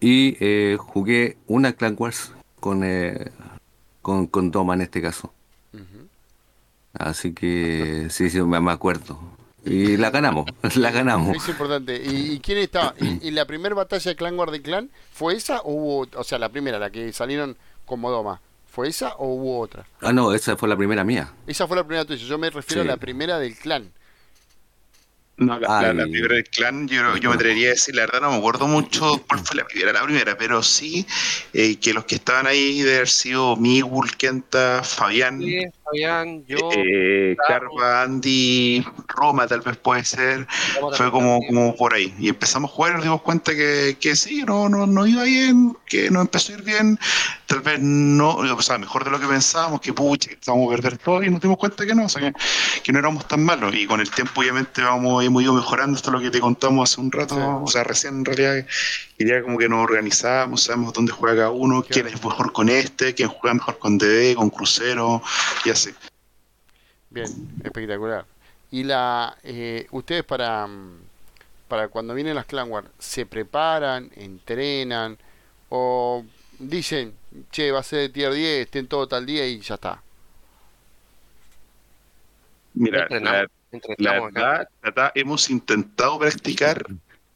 [0.00, 2.82] Y eh, jugué una Clan Wars con,
[4.00, 5.32] con, con Doma en este caso.
[6.94, 9.20] Así que sí, sí, me acuerdo.
[9.64, 10.46] Y la ganamos,
[10.76, 11.36] la ganamos.
[11.36, 12.00] Es importante.
[12.02, 12.94] ¿Y, quién estaba?
[12.98, 16.48] ¿Y, la primera batalla de Clan Guard Clan fue esa o hubo, o sea, la
[16.48, 18.40] primera, la que salieron como Doma?
[18.70, 19.84] ¿Fue esa o hubo otra?
[20.00, 21.32] Ah, no, esa fue la primera mía.
[21.46, 22.24] Esa fue la primera tuya.
[22.24, 23.92] Yo me refiero a la primera del clan.
[25.40, 28.36] No, la, primera del clan, yo, yo me atrevería a decir, la verdad no me
[28.36, 31.06] acuerdo mucho cuál fue la primera, la primera, pero sí
[31.54, 35.40] eh, que los que estaban ahí de haber sido Miguel, Kenta, Fabián,
[35.82, 40.46] Fabián yo, eh, Carva, Andy, Roma tal vez puede ser,
[40.92, 42.14] fue como, como por ahí.
[42.18, 45.22] Y empezamos a jugar y nos dimos cuenta que, que sí, no, no, no iba
[45.22, 46.98] bien, que no empezó a ir bien,
[47.46, 50.76] tal vez no, o sea, mejor de lo que pensábamos, que pucha, que estábamos a
[50.76, 52.32] perder todo y nos dimos cuenta que no, o sea,
[52.82, 53.74] que, no éramos tan malos.
[53.74, 56.90] Y con el tiempo obviamente vamos hemos ido mejorando, esto es lo que te contamos
[56.90, 58.66] hace un rato, o sea, recién en realidad
[59.18, 63.14] ya como que nos organizamos, sabemos dónde juega cada uno, quién es mejor con este,
[63.14, 65.22] quién juega mejor con DD, con Crucero
[65.64, 65.90] y así.
[67.10, 67.26] Bien,
[67.64, 68.24] espectacular.
[68.70, 70.68] Y la eh, ustedes para
[71.70, 75.16] para cuando vienen las Clan Wars, ¿se preparan, entrenan
[75.68, 76.24] o
[76.58, 77.14] dicen,
[77.52, 80.02] che, va a ser de tier 10, estén todo tal día y ya está?
[82.74, 83.48] Mira, la,
[84.82, 86.84] verdad, hemos intentado practicar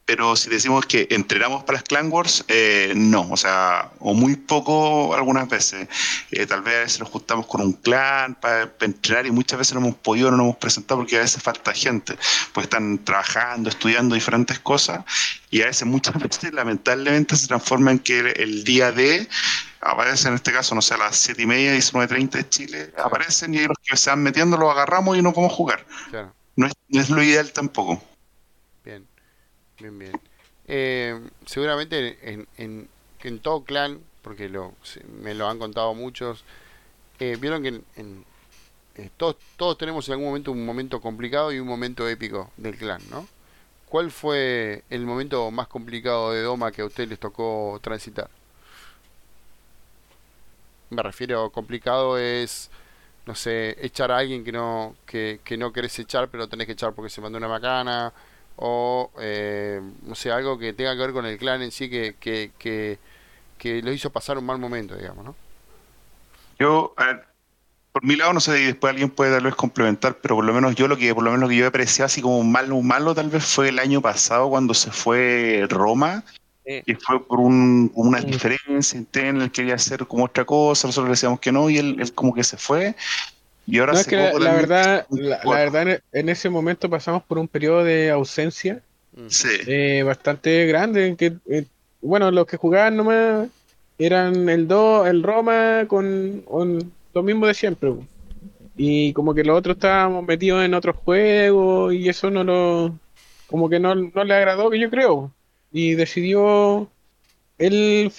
[0.06, 4.36] pero si decimos que entrenamos para las Clan Wars, eh, no, o sea, o muy
[4.36, 5.88] poco algunas veces.
[6.30, 9.94] Eh, tal vez nos juntamos con un clan para, entrenar y muchas veces no hemos
[9.96, 12.16] podido, no nos hemos presentado porque a veces falta gente,
[12.52, 15.04] pues están trabajando, estudiando diferentes cosas
[15.50, 19.26] y a veces muchas veces lamentablemente se transforma en que el, día de
[19.84, 23.54] aparece en este caso, no sé, a las 7 y media, 19.30 de Chile, aparecen
[23.54, 25.84] y los que se van metiendo los agarramos y no podemos jugar.
[26.56, 28.02] No, es, no es lo ideal tampoco.
[28.84, 29.06] Bien,
[29.78, 30.20] bien.
[30.66, 32.88] Eh, seguramente en, en,
[33.22, 34.74] en, todo clan, porque lo,
[35.20, 36.44] me lo han contado muchos,
[37.18, 38.24] eh, vieron que en,
[38.94, 42.76] eh, todos, todos tenemos en algún momento un momento complicado y un momento épico del
[42.76, 43.28] clan, ¿no?
[43.88, 48.30] ¿Cuál fue el momento más complicado de Doma que a ustedes les tocó transitar?
[50.90, 52.70] Me refiero, complicado es,
[53.26, 56.72] no sé, echar a alguien que no, que, que no querés echar, pero tenés que
[56.72, 58.12] echar porque se mandó una macana,
[58.56, 62.14] o eh, no sé, algo que tenga que ver con el clan en sí que,
[62.20, 62.98] que, que,
[63.58, 65.34] que lo hizo pasar un mal momento, digamos, ¿no?
[66.58, 66.94] Yo,
[67.92, 70.74] por mi lado, no sé, y después alguien puede tal complementar, pero por lo menos
[70.74, 73.30] yo lo que, por lo menos lo que yo apreciado así como malo, malo tal
[73.30, 76.24] vez fue el año pasado cuando se fue Roma,
[76.66, 81.12] y fue por un, una diferencia interna, él quería hacer como otra cosa, nosotros le
[81.12, 82.94] decíamos que no, y él, como que se fue.
[83.66, 87.82] Y ahora se que la, verdad, la, verdad, en ese momento pasamos por un periodo
[87.84, 88.82] de ausencia
[89.66, 91.66] eh, bastante grande, en que, eh,
[92.02, 93.48] bueno, los que jugaban nomás
[93.98, 97.92] eran el 2, el Roma con, con lo mismo de siempre.
[98.76, 102.98] Y como que los otros estábamos metidos en otros juegos y eso no lo.
[103.46, 105.30] Como que no, le agradó, que yo creo.
[105.74, 106.88] Y decidió
[107.58, 108.12] él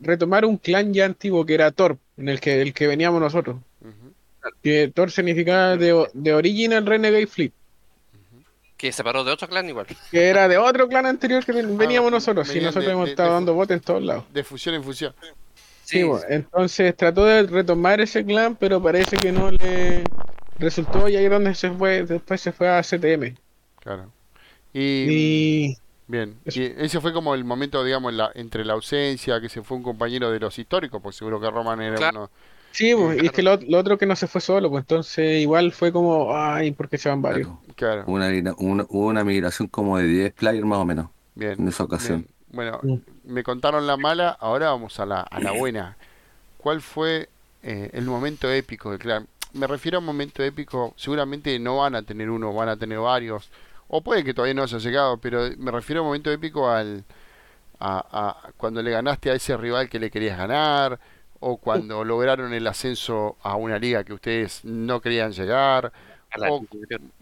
[0.00, 3.58] retomar un clan ya antiguo que era Thor, en el que, el que veníamos nosotros.
[4.62, 7.52] Que Thor significaba de, de Original Renegade Fleet.
[8.78, 9.86] Que se separó de otro clan igual.
[10.10, 12.56] Que era de otro clan anterior que veníamos ah, nosotros.
[12.56, 14.24] Y nosotros hemos estado dando botes en todos lados.
[14.32, 15.14] De fusión en fusión.
[15.84, 20.04] Sí, entonces trató de retomar ese clan, pero parece que no le
[20.58, 23.36] resultó y ahí es donde se fue, después se fue a CTM.
[23.80, 24.10] Claro.
[24.72, 29.62] Y, bien, y ese fue como el momento, digamos, la, entre la ausencia, que se
[29.62, 32.30] fue un compañero de los históricos, pues seguro que Roman era uno.
[32.72, 35.70] Sí, pues, y es que lo, otro que no se fue solo, pues entonces igual
[35.70, 37.48] fue como, ay, ¿por qué se van varios?
[37.76, 38.02] Claro.
[38.06, 41.06] Una, una, una migración como de 10 players más o menos.
[41.36, 41.54] Bien.
[41.56, 42.26] En esa ocasión.
[42.48, 42.96] Bueno, mm.
[43.32, 45.96] me contaron la mala, ahora vamos a la, a la buena.
[46.58, 47.28] ¿Cuál fue
[47.62, 49.26] eh, el momento épico de Clan?
[49.52, 52.98] Me refiero a un momento épico, seguramente no van a tener uno, van a tener
[52.98, 53.50] varios,
[53.96, 57.04] o puede que todavía no haya llegado, pero me refiero a un momento épico al
[57.78, 60.98] a, cuando le ganaste a ese rival que le querías ganar,
[61.38, 65.92] o cuando lograron el ascenso a una liga que ustedes no querían llegar,
[66.48, 66.64] o,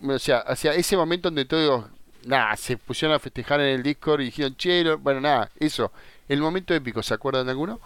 [0.03, 1.85] o sea, hacia ese momento donde todos
[2.25, 5.93] nada, se pusieron a festejar en el Discord y dijeron, che, bueno, nada, eso.
[6.27, 7.81] El momento épico, ¿se acuerdan de alguno?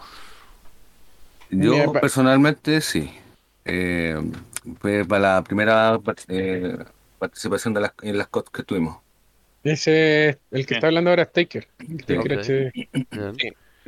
[1.51, 3.13] Yo personalmente sí.
[3.65, 4.17] Eh,
[4.79, 6.79] fue para la primera eh,
[7.17, 8.99] participación de las, en las COD que tuvimos.
[9.65, 11.69] Ese, el que está hablando ahora es Taker.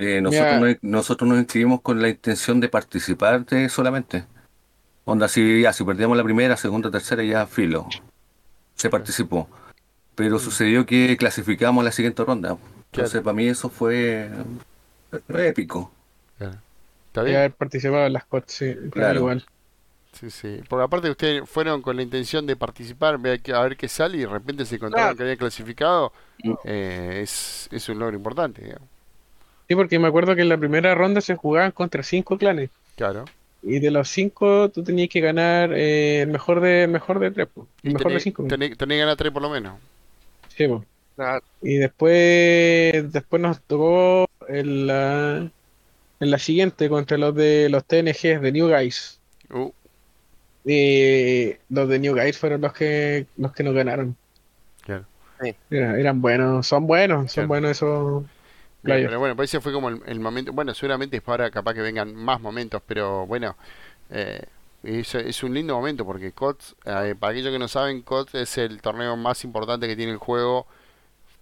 [0.00, 4.26] Eh, nosotros, nos, nosotros nos inscribimos con la intención de participar solamente.
[5.04, 7.88] Onda, si, ya, si perdíamos la primera, segunda, tercera, ya filo.
[8.76, 9.48] Se participó
[10.18, 12.58] pero sucedió que clasificamos la siguiente ronda.
[12.90, 14.28] Entonces, para mí eso fue,
[15.28, 15.92] épico.
[17.06, 17.36] ¿Está bien?
[17.36, 19.20] haber participado en las COT, sí, claro.
[19.20, 19.46] igual.
[20.12, 20.60] Sí, sí.
[20.68, 23.18] Porque aparte ustedes fueron con la intención de participar, a
[23.62, 26.52] ver qué sale y de repente se encontraron que había clasificado, mm.
[26.64, 28.88] eh, es, es un logro importante, digamos.
[29.68, 32.70] Sí, porque me acuerdo que en la primera ronda se jugaban contra cinco clanes.
[32.96, 33.26] Claro.
[33.62, 37.48] Y de los cinco tú tenías que ganar eh, el mejor de mejor de tres.
[37.82, 38.44] El mejor de cinco.
[38.48, 39.74] Tenías que ganar tres por lo menos.
[41.62, 45.50] Y después, después nos tocó en la,
[46.20, 49.18] en la siguiente contra los de los TNGs de New Guys.
[49.50, 49.70] Uh.
[50.70, 54.14] Y los de New Guys fueron los que los que nos ganaron.
[55.70, 58.24] eran buenos, son buenos, son buenos esos.
[58.82, 60.52] pero bueno, pues ese fue como el, momento.
[60.52, 63.56] Bueno, seguramente es para capaz que vengan más momentos, pero bueno,
[64.10, 64.42] eh,
[64.82, 68.58] es, es, un lindo momento porque COTS, eh, para aquellos que no saben, COTS es
[68.58, 70.66] el torneo más importante que tiene el juego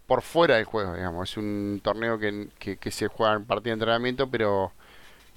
[0.07, 1.31] por fuera del juego, digamos.
[1.31, 4.71] Es un torneo que, que, se juega en partida de entrenamiento, pero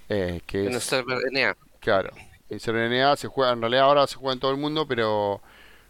[0.10, 1.56] eh, que server NA.
[1.80, 2.12] Claro,
[2.50, 5.42] en server NA se juega, en realidad ahora se juega en todo el mundo, pero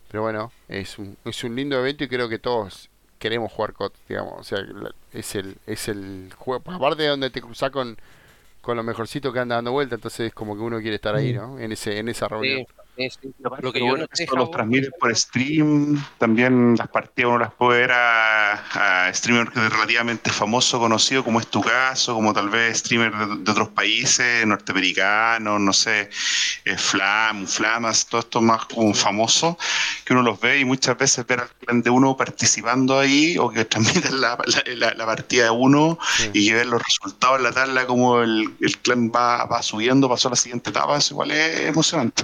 [0.10, 4.00] pero bueno, es un, es un lindo evento y creo que todos queremos jugar COTS,
[4.08, 4.40] digamos.
[4.40, 4.60] O sea,
[5.14, 7.98] es el, es el juego, aparte de donde te cruzas con
[8.62, 11.34] con lo mejorcito que anda dando vuelta, entonces es como que uno quiere estar ahí,
[11.34, 11.58] ¿no?
[11.60, 12.66] En ese en esa reunión.
[13.62, 17.92] Lo que yo no los transmiten por stream, también las partidas uno las puede ver
[17.94, 23.52] a, a streamers relativamente famosos, conocidos, como es tu caso, como tal vez streamers de,
[23.52, 26.10] otros países, norteamericanos, no sé,
[26.66, 29.58] eh, Flam, Flamas, todo esto más como famoso,
[30.04, 33.50] que uno los ve y muchas veces ver al clan de uno participando ahí o
[33.50, 34.38] que transmiten la,
[34.76, 35.98] la, partida de uno
[36.34, 40.28] y ver los resultados en la tabla, como el, el clan va, va subiendo, pasó
[40.28, 42.24] a la siguiente etapa, eso igual es emocionante.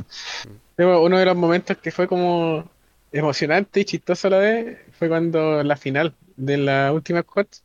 [0.78, 2.70] Uno de los momentos que fue como
[3.12, 7.64] emocionante y chistoso a la vez fue cuando la final de la última COTS,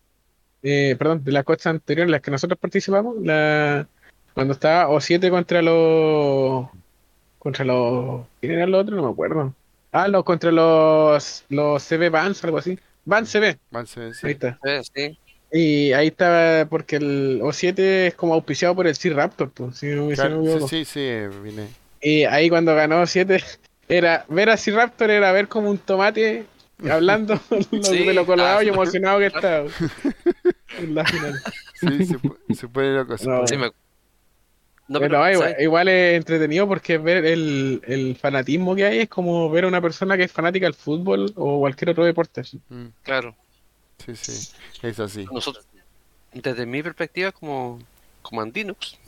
[0.62, 3.88] eh, perdón, de las COTS anteriores, en las que nosotros participamos, la,
[4.35, 6.68] cuando estaba O7 contra los.
[7.38, 8.27] contra los.
[8.40, 8.96] ¿Quién era el otro?
[8.96, 9.55] No me acuerdo.
[9.92, 11.44] Ah, los contra los.
[11.49, 12.79] los CB Vans, algo así.
[13.05, 13.59] Van CB.
[13.70, 14.27] Van CB, sí.
[14.27, 14.59] Ahí está.
[14.94, 15.18] Sí.
[15.53, 19.88] Y ahí estaba, porque el O7 es como auspiciado por el C-Raptor, pues, sí,
[20.68, 21.11] sí, sí,
[21.42, 21.66] viene.
[22.01, 23.43] Y ahí cuando ganó 7,
[23.89, 26.47] era ver a C-Raptor era ver como un tomate
[26.91, 27.39] hablando
[27.71, 29.69] de lo colorado y ah, emocionado que estaba.
[30.79, 31.43] en la final.
[31.75, 33.17] Sí, se, se pone loco.
[33.19, 33.71] Sí, me,
[35.61, 40.17] igual, es entretenido porque ver el, fanatismo que hay es como ver a una persona
[40.17, 42.43] que es fanática del fútbol o cualquier otro deporte.
[42.69, 42.87] Mm.
[43.03, 43.37] Claro.
[44.05, 45.27] Sí, sí, es así.
[45.31, 45.67] Nosotros,
[46.33, 47.79] desde mi perspectiva como,
[48.23, 48.99] como andinux,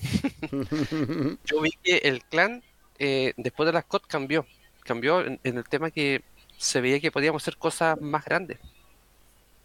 [1.45, 2.63] yo vi que el clan
[2.99, 4.47] eh, después de las COD cambió.
[4.85, 6.23] Cambió en, el tema que
[6.57, 8.59] se veía que podíamos hacer cosas más grandes.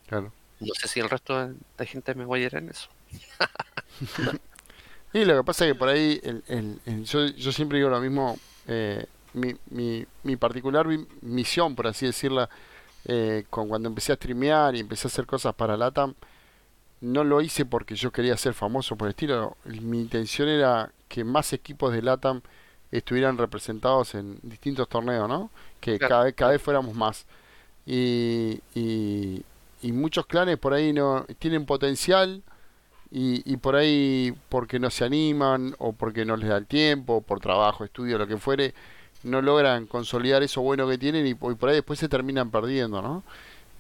[0.08, 0.32] Claro.
[0.60, 2.90] No sé si el resto de la gente me voy a ir en eso.
[5.14, 6.22] y lo que pasa es que por ahí,
[7.04, 8.38] yo, siempre digo lo mismo,
[8.68, 9.56] eh, mi,
[10.24, 10.88] mi, particular
[11.22, 12.50] misión, por así decirla,
[13.06, 16.16] eh, con cuando empecé a streamear y empecé a hacer cosas para LATAM,
[17.02, 19.56] no lo hice porque yo quería ser famoso por el estilo.
[19.66, 22.42] Mi intención era que más equipos de LATAM
[22.92, 25.50] estuvieran representados en distintos torneos, ¿no?
[25.80, 27.26] Que cada, vez, cada vez fuéramos más.
[27.86, 29.44] Y, y,
[29.82, 32.42] y, muchos clanes por ahí no tienen potencial
[33.12, 37.22] y, y por ahí porque no se animan o porque no les da el tiempo,
[37.22, 38.74] por trabajo, estudio, lo que fuere,
[39.24, 43.24] no logran consolidar eso bueno que tienen y, por ahí después se terminan perdiendo, ¿no?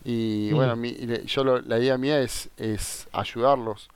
[0.05, 0.55] Y mm.
[0.55, 3.89] bueno, mi, yo la idea mía es, es ayudarlos,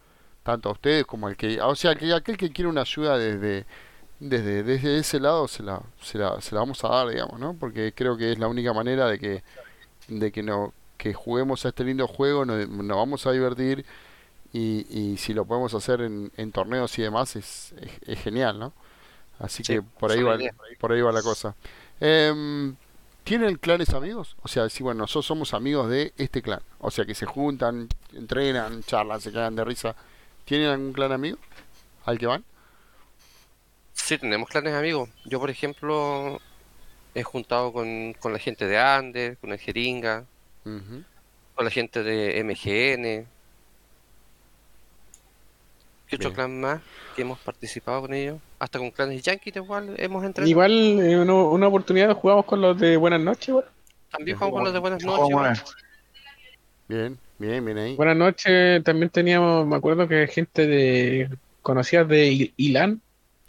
[0.44, 3.66] tanto a ustedes como al que, o sea, que aquel que quiere una ayuda desde,
[4.22, 7.56] desde, desde ese lado se la, se, la, se la vamos a dar, digamos, ¿no?
[7.56, 9.44] Porque creo que es la única manera de que,
[10.08, 13.84] de que no que juguemos a este lindo juego, nos, vamos a divertir
[14.54, 17.74] y, y si lo podemos hacer en, en torneos y demás es,
[18.06, 18.74] es genial, ¿no?
[19.40, 20.38] Así que por ahí, va,
[20.80, 21.56] por ahí va la cosa.
[22.00, 22.72] Eh,
[23.24, 24.36] ¿Tienen clanes amigos?
[24.44, 26.62] O sea, si bueno, nosotros somos amigos de este clan.
[26.80, 29.96] O sea, que se juntan, entrenan, charlan, se quedan de risa.
[30.46, 31.40] ¿Tienen algún clan amigo
[32.06, 32.44] al que van?
[34.12, 35.08] Sí, tenemos clanes amigos.
[35.24, 36.42] Yo, por ejemplo,
[37.16, 40.26] he juntado con, con la gente de Andes, con el Jeringa,
[40.66, 43.26] con la gente de MGN.
[46.10, 46.82] ¿Qué otro clan más
[47.16, 48.38] que hemos participado con ellos?
[48.60, 50.50] hasta con clanes yankees igual hemos entrado.
[50.50, 53.56] Igual en eh, una oportunidad jugamos con los de Buenas noches,
[54.12, 55.64] También jugamos con los de Buenas noches.
[56.90, 57.96] Bien, bien, bien ahí.
[57.96, 61.30] Buenas noches, también teníamos, me acuerdo que gente de
[61.62, 63.02] conocidas de Ilan.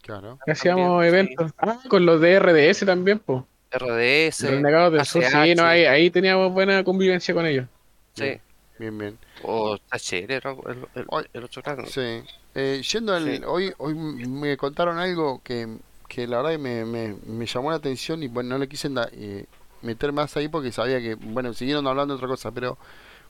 [0.03, 0.39] Claro.
[0.47, 1.53] Hacíamos eventos.
[1.59, 3.43] Ah, con los de RDS también, pues.
[3.73, 4.43] RDS.
[4.61, 7.67] Los Sur, sí, no, ahí, ahí teníamos buena convivencia con ellos.
[8.15, 8.39] Sí.
[8.79, 9.19] Bien, bien.
[9.45, 10.87] O Tacher era el,
[11.33, 11.87] el, otro lado.
[11.87, 12.23] Sí.
[12.55, 17.47] Eh, yendo al, hoy, hoy me contaron algo que, que la verdad me, me, me,
[17.47, 19.47] llamó la atención y bueno, no le quise eh,
[19.83, 22.77] meter más ahí porque sabía que, bueno, siguieron hablando de otra cosa, pero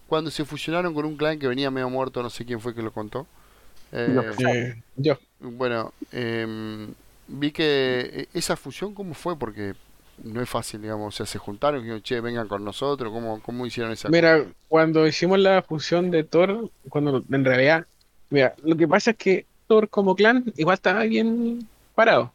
[0.09, 2.83] cuando se fusionaron con un clan que venía medio muerto, no sé quién fue que
[2.83, 3.27] lo contó.
[3.93, 5.19] Eh, yo.
[5.39, 6.93] Bueno, em,
[7.29, 9.39] vi que esa fusión, ¿cómo fue?
[9.39, 9.75] Porque
[10.25, 13.41] no es fácil, digamos, o sea, se juntaron y dijeron, che, vengan con nosotros, ¿cómo,
[13.43, 17.87] cómo hicieron esa Mira, cuando hicimos la fusión de Thor, cuando en realidad
[18.33, 22.33] Mira, lo que pasa es que Thor como clan igual estaba bien parado.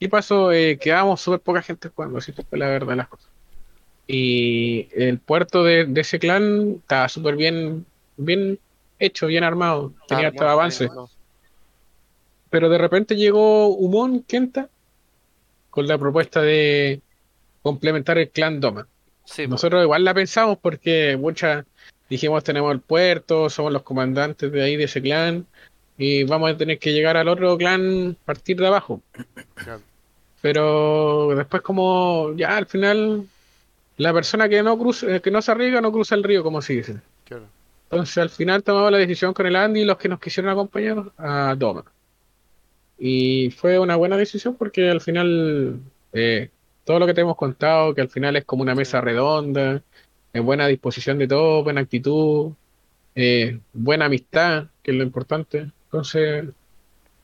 [0.00, 3.28] Y pasó, eh, quedábamos súper poca gente jugando, así fue la verdad las cosas.
[4.08, 8.58] Y el puerto de, ese clan estaba súper bien, bien
[8.98, 10.88] hecho, bien armado, tenía hasta avance.
[12.50, 14.68] Pero de repente llegó Humon Kenta
[15.70, 17.00] con la propuesta de
[17.62, 18.86] complementar el clan Doma.
[19.36, 19.48] Pues.
[19.48, 21.64] Nosotros igual la pensamos porque muchas
[22.08, 25.46] dijimos tenemos el puerto, somos los comandantes de ahí de ese clan
[25.98, 29.02] y vamos a tener que llegar al otro clan partir de abajo.
[30.40, 33.26] Pero después como ya al final
[33.98, 36.74] la persona que no cruza, que no se arriesga no cruza el río, como se
[36.74, 36.96] dice.
[37.90, 41.10] Entonces al final tomamos la decisión con el Andy y los que nos quisieron acompañar
[41.16, 41.84] a Doma.
[42.98, 45.80] Y fue una buena decisión porque al final
[46.12, 46.50] eh,
[46.84, 49.82] todo lo que te hemos contado, que al final es como una mesa redonda,
[50.32, 52.52] en buena disposición de todo, buena actitud,
[53.14, 55.70] eh, buena amistad, que es lo importante.
[55.84, 56.44] Entonces,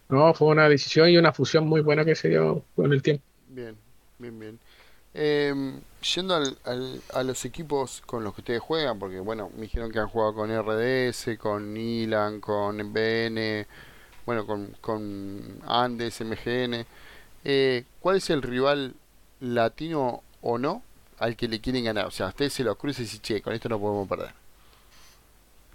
[0.08, 3.24] no, fue una decisión y una fusión muy buena que se dio con el tiempo.
[3.48, 3.76] Bien,
[4.18, 4.58] bien, bien.
[5.14, 5.54] Eh,
[6.04, 9.98] yendo al, a los equipos con los que ustedes juegan, porque bueno, me dijeron que
[9.98, 13.66] han jugado con RDS, con Ilan, con BN,
[14.26, 16.86] bueno, con, con Andes, MGN.
[17.44, 18.94] Eh, ¿Cuál es el rival
[19.40, 20.82] latino o no
[21.18, 22.06] al que le quieren ganar.
[22.06, 24.30] O sea, ustedes se lo crucen y dicen, che, con esto no podemos perder.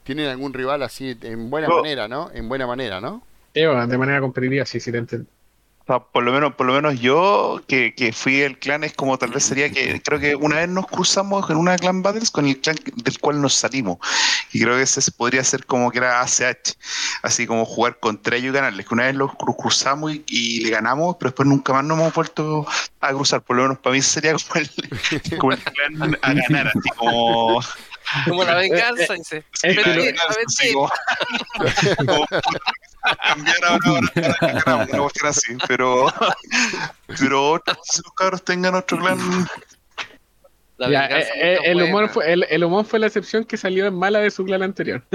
[0.04, 2.30] ¿Tienen algún rival así en buena manera, no?
[2.34, 3.24] En buena manera, ¿no?
[3.54, 5.28] de manera competitiva, sí, sí, te entiendo
[5.98, 9.32] por lo menos, por lo menos yo, que, que, fui el clan, es como tal
[9.32, 12.62] vez sería que creo que una vez nos cruzamos en una clan battles con el
[12.62, 13.98] clan del cual nos salimos.
[14.52, 16.76] Y creo que ese podría ser como que era ACH,
[17.24, 18.86] así como jugar contra ellos y ganarles.
[18.86, 22.68] Que una vez los cruzamos y, le ganamos, pero después nunca más nos hemos vuelto
[23.02, 23.42] a cruzar.
[23.42, 24.70] Por lo menos para mí sería como el,
[25.40, 27.62] como el clan a ganar, así como.
[28.26, 29.44] Como la venganza, dice.
[33.18, 36.08] cambiar ahora para que no así, pero,
[37.08, 39.20] pero si los cabros tengan otro clan.
[40.80, 44.20] Eh, eh, el, humor fue, el, el, humor fue la excepción que salió en mala
[44.20, 45.04] de su clan anterior.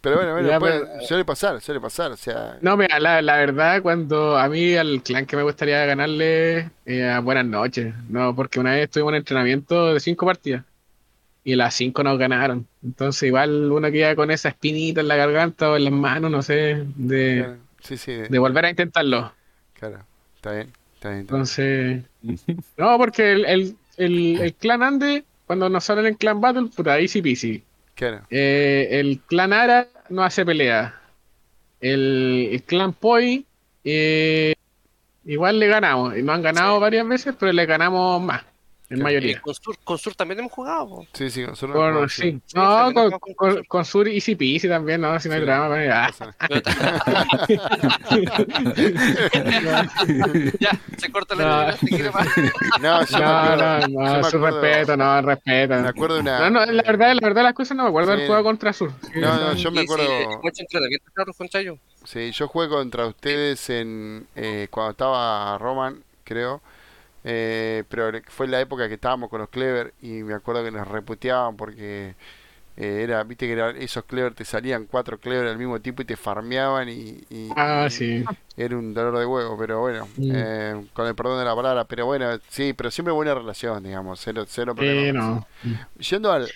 [0.00, 2.12] pero bueno, bueno suele pasar, suele pasar.
[2.12, 2.56] O sea...
[2.62, 7.20] No, mira, la, la, verdad, cuando a mí al clan que me gustaría ganarle, eh,
[7.22, 7.94] buenas noches.
[8.08, 10.64] No, porque una vez tuvimos un entrenamiento de cinco partidas
[11.46, 12.66] y las cinco nos ganaron.
[12.82, 16.42] Entonces, igual uno queda con esa espinita en la garganta o en las manos, no
[16.42, 17.54] sé, de,
[18.28, 19.32] de volver a intentarlo.
[19.74, 20.00] Claro,
[20.34, 21.20] está bien, está bien.
[21.20, 22.02] Entonces,
[22.76, 27.22] no, porque el, el, el, clan Ande, cuando nos salen en clan Battle, puta, easy
[27.22, 27.62] peasy.
[27.94, 28.22] Claro.
[28.28, 31.00] Eh, el clan Ara no hace pelea.
[31.80, 33.46] El, clan Poi,
[33.84, 34.52] eh,
[35.24, 36.18] igual le ganamos.
[36.18, 38.42] Y nos han ganado varias veces, pero le ganamos más
[38.88, 39.40] en mayoría.
[39.40, 41.04] Con Sur, con Sur también hemos jugado.
[41.12, 41.72] Sí, sí, con Sur.
[41.72, 42.40] Con, sí.
[42.54, 45.76] No, con, con, con, Sur y CP también, no, si no hay drama.
[45.90, 46.10] Ah.
[50.60, 51.76] ya, se corta la
[52.80, 55.74] No, no, no, no, su respeto, no, respeto.
[55.74, 56.48] Me acuerdo una.
[56.48, 58.92] No, no, la verdad, la verdad, las cosas no me acuerdo del juego contra Sur.
[59.16, 60.06] No, no, yo me acuerdo.
[62.04, 66.62] Sí, yo jugué contra ustedes en eh, cuando estaba Roman, creo
[67.28, 70.86] eh, pero fue la época que estábamos con los Clever y me acuerdo que nos
[70.86, 72.14] reputeaban porque
[72.76, 76.16] eh, era, viste que esos Clever te salían cuatro Clever al mismo tiempo y te
[76.16, 77.18] farmeaban y,
[77.56, 78.24] ah, sí.
[78.56, 80.30] era un dolor de huevo, pero bueno, mm.
[80.32, 84.20] eh, con el perdón de la palabra, pero bueno, sí, pero siempre buena relación, digamos,
[84.22, 85.44] cero, cero problemas.
[85.98, 86.48] Yendo al...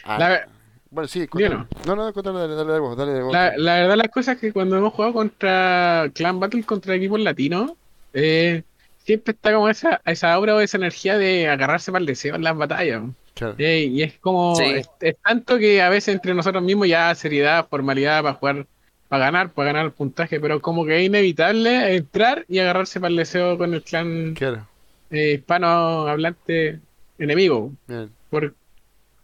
[0.92, 1.66] Bueno, sí, no.
[1.84, 3.32] no, no, dale, dale, vos, dale vos.
[3.32, 7.20] La, la verdad, las cosas es que cuando hemos jugado contra Clan Battle, contra equipos
[7.20, 7.72] latinos,
[8.12, 8.62] eh,
[9.10, 12.44] siempre está como esa, esa aura o esa energía de agarrarse para el deseo en
[12.44, 13.02] las batallas.
[13.58, 14.88] y es como, es,
[15.24, 18.66] tanto que a veces entre nosotros mismos ya seriedad, formalidad para jugar,
[19.08, 23.10] para ganar, para ganar el puntaje, pero como que es inevitable entrar y agarrarse para
[23.10, 24.36] el deseo con el clan
[25.10, 26.78] eh, hispano hablante
[27.18, 27.72] enemigo.
[28.30, 28.54] Porque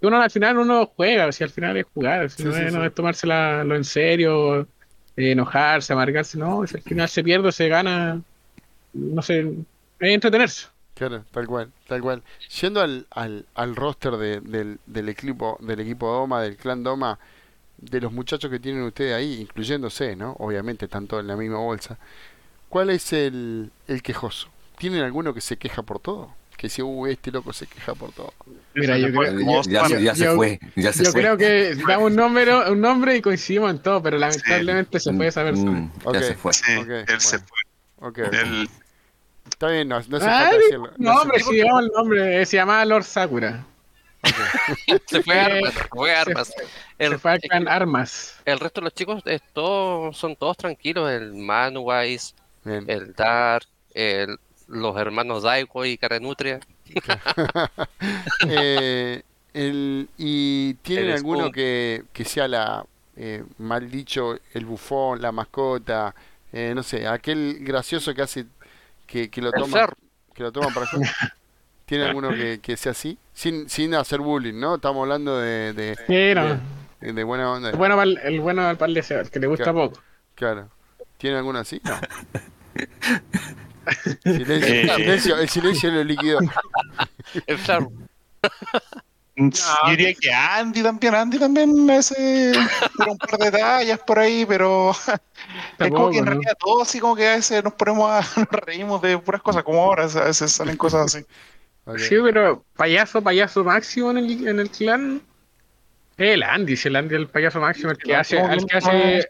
[0.01, 3.77] uno al final uno juega, si al final es jugar, si no, es, tomársela lo
[3.77, 4.63] en serio,
[5.17, 8.21] eh, enojarse, amargarse, no, si al final se pierde o se gana,
[8.93, 9.47] no sé,
[10.01, 10.69] entretenerse.
[10.95, 12.23] Claro, tal cual, tal cual.
[12.61, 17.19] Yendo al, al, al roster de, del, del, equipo, del equipo Doma, del clan Doma,
[17.77, 20.33] de los muchachos que tienen ustedes ahí, incluyéndose, ¿no?
[20.39, 21.99] Obviamente están todos en la misma bolsa.
[22.71, 24.49] ¿Cuál es el, el quejoso?
[24.79, 26.35] ¿Tienen alguno que se queja por todo?
[26.57, 28.33] Que si, uh, este loco se queja por todo.
[28.75, 30.59] Mira, yo creo, ya, ya, se fue.
[30.75, 34.17] Ya se yo creo que damos un nombre, un nombre y coincidimos en todo, pero
[34.17, 35.55] lamentablemente se puede saber.
[35.55, 36.53] Mm, ya se fue.
[37.07, 37.59] él se fue.
[37.99, 38.69] Okay, el,
[39.57, 40.91] Está bien, no, no se Ay, decirlo.
[40.99, 43.65] No, no hombre, si el nombre, se llamaba Lord Sakura.
[45.07, 46.53] se fue a armas, se fue a armas.
[46.99, 48.39] El, se fue a armas.
[48.45, 51.11] El resto de los chicos es todo, son todos tranquilos.
[51.11, 52.35] El Manwise,
[52.67, 54.39] el Dark, el,
[54.69, 56.61] los hermanos Daiko y Carenutria.
[58.51, 59.23] eh,
[59.55, 62.85] el, ¿Y tienen alguno que, que sea la,
[63.17, 66.15] eh, mal dicho, el bufón, la mascota,
[66.53, 68.45] eh, no sé, aquel gracioso que hace
[69.07, 69.89] que, que lo toma
[70.35, 70.87] que lo toman para
[71.87, 73.17] ¿Tiene alguno que, que, sea así?
[73.33, 74.75] Sin, sin hacer bullying, ¿no?
[74.75, 75.95] Estamos hablando de, de,
[77.01, 77.71] de, buena onda.
[77.71, 80.01] El bueno, el bueno al de el que le gusta poco.
[80.35, 80.69] Claro.
[81.17, 81.81] ¿Tiene alguno así?
[81.85, 81.97] No.
[84.23, 86.41] silencio, eh, silencio, el silencio lo liquidó.
[87.47, 87.59] El
[89.37, 92.53] Yo diría que Andy también, Andy también ese
[93.07, 94.93] un par de tallas por ahí, pero
[95.79, 98.49] es como que en realidad todos así como que a veces nos ponemos a nos
[98.65, 101.27] reímos de puras cosas, como ahora a veces salen cosas así.
[101.99, 105.21] Sí, pero payaso, payaso máximo en el, en el clan.
[106.17, 109.29] El Andy, el Andy el payaso máximo, el que hace, el que hace,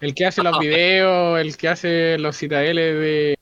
[0.00, 3.38] el que hace los videos, el que hace los citadeles de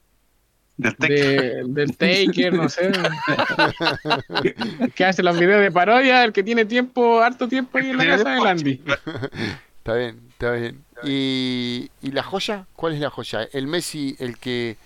[0.81, 2.91] del, Taker, no sé.
[4.95, 8.07] que hace los videos de parodia, el que tiene tiempo, harto tiempo ahí en la
[8.07, 8.81] casa del Andy.
[9.79, 10.85] Está bien, está bien.
[11.05, 12.67] ¿Y, ¿Y la joya?
[12.77, 13.49] ¿Cuál es la joya?
[13.53, 14.77] El Messi, el que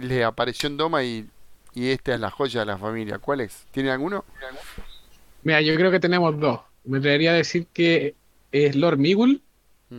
[0.00, 1.26] le apareció en Doma y,
[1.74, 3.18] y esta es la joya de la familia.
[3.18, 3.66] ¿Cuál es?
[3.72, 4.24] ¿Tiene alguno?
[5.42, 6.60] Mira, yo creo que tenemos dos.
[6.84, 8.14] Me atrevería a decir que
[8.52, 9.42] es Lord Migul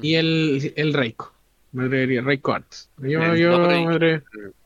[0.01, 0.19] y mm.
[0.19, 1.33] el, el Reiko.
[1.73, 2.89] Me atrevería, Reiko Arts.
[2.97, 4.21] Yo, yo, me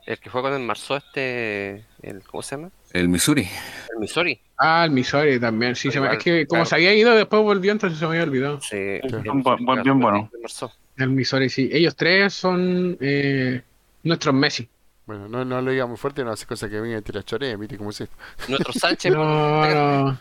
[0.06, 2.72] el que fue con el marzo este, el, ¿cómo se llama?
[2.94, 3.48] El Missouri.
[3.94, 4.40] El Missouri.
[4.58, 5.92] Ah, el Missouri también, sí.
[5.92, 8.60] Se me, es que como se había ido, después volvió, entonces se me había olvidado.
[8.62, 10.30] Sí, el, bien bueno.
[10.98, 11.70] El Missouri, sí.
[11.72, 13.62] Ellos tres son eh,
[14.04, 14.68] nuestros Messi.
[15.06, 17.24] Bueno, no, no lo diga muy fuerte, no hace cosas que vengan y te la
[17.24, 18.16] choreen, ¿viste cómo es esto?
[18.48, 19.12] Nuestro Sánchez.
[19.16, 20.20] no, no.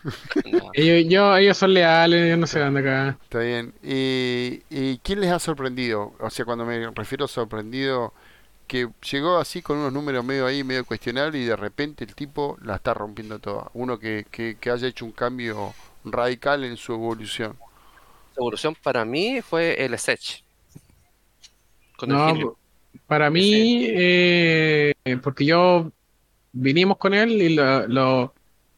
[0.73, 3.19] Ellos, yo, ellos son leales, ellos no se van de acá.
[3.23, 3.75] Está bien.
[3.83, 6.15] ¿Y, ¿Y quién les ha sorprendido?
[6.19, 8.15] O sea, cuando me refiero a sorprendido,
[8.71, 12.57] que llegó así con unos números medio ahí, medio cuestionables y de repente el tipo
[12.63, 13.69] la está rompiendo toda.
[13.75, 17.57] Uno que, que, que haya hecho un cambio radical en su evolución.
[18.33, 20.45] Su evolución para mí fue el Sech.
[21.97, 22.57] Con no,
[23.09, 25.91] para mí, eh, porque yo
[26.53, 28.33] vinimos con él y lo,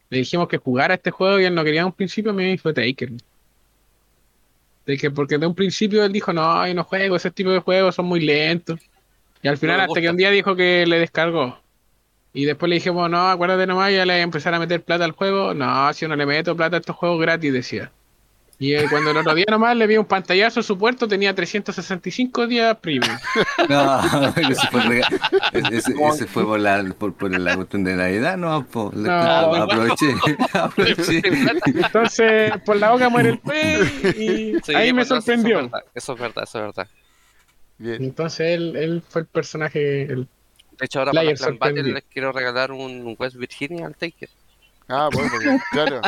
[0.09, 2.73] le dijimos que jugara este juego y él no quería en un principio, me fue
[2.73, 3.11] Taker.
[4.87, 7.93] Taker, porque de un principio él dijo, no, yo no juego, ese tipo de juegos
[7.93, 8.79] son muy lentos.
[9.43, 11.59] Y al final, hasta que un día dijo que le descargó.
[12.33, 15.05] Y después le dijimos, no, acuérdate nomás, ya le voy a empezar a meter plata
[15.05, 15.53] al juego.
[15.53, 17.91] No, si no le meto plata a estos juegos gratis, decía.
[18.59, 22.47] Y cuando el otro día nomás le vi un pantallazo a su puerto, tenía 365
[22.47, 23.17] días premium.
[23.69, 23.99] No,
[24.35, 25.01] ese fue,
[25.53, 30.15] ese, ese fue por, la, por, por, la cuestión de Navidad, no, por, no aproveché,
[30.53, 31.21] aproveché.
[31.65, 35.69] Entonces, por la boca muere el pez y ahí me sorprendió.
[35.93, 36.87] Eso es verdad, eso es verdad.
[37.83, 38.01] Bien.
[38.01, 40.03] Entonces él, él fue el personaje.
[40.03, 40.27] El
[40.79, 44.29] de hecho, ahora para Plan Battle les quiero regalar un West Virginia al Taker.
[44.87, 46.01] Ah, bueno, claro.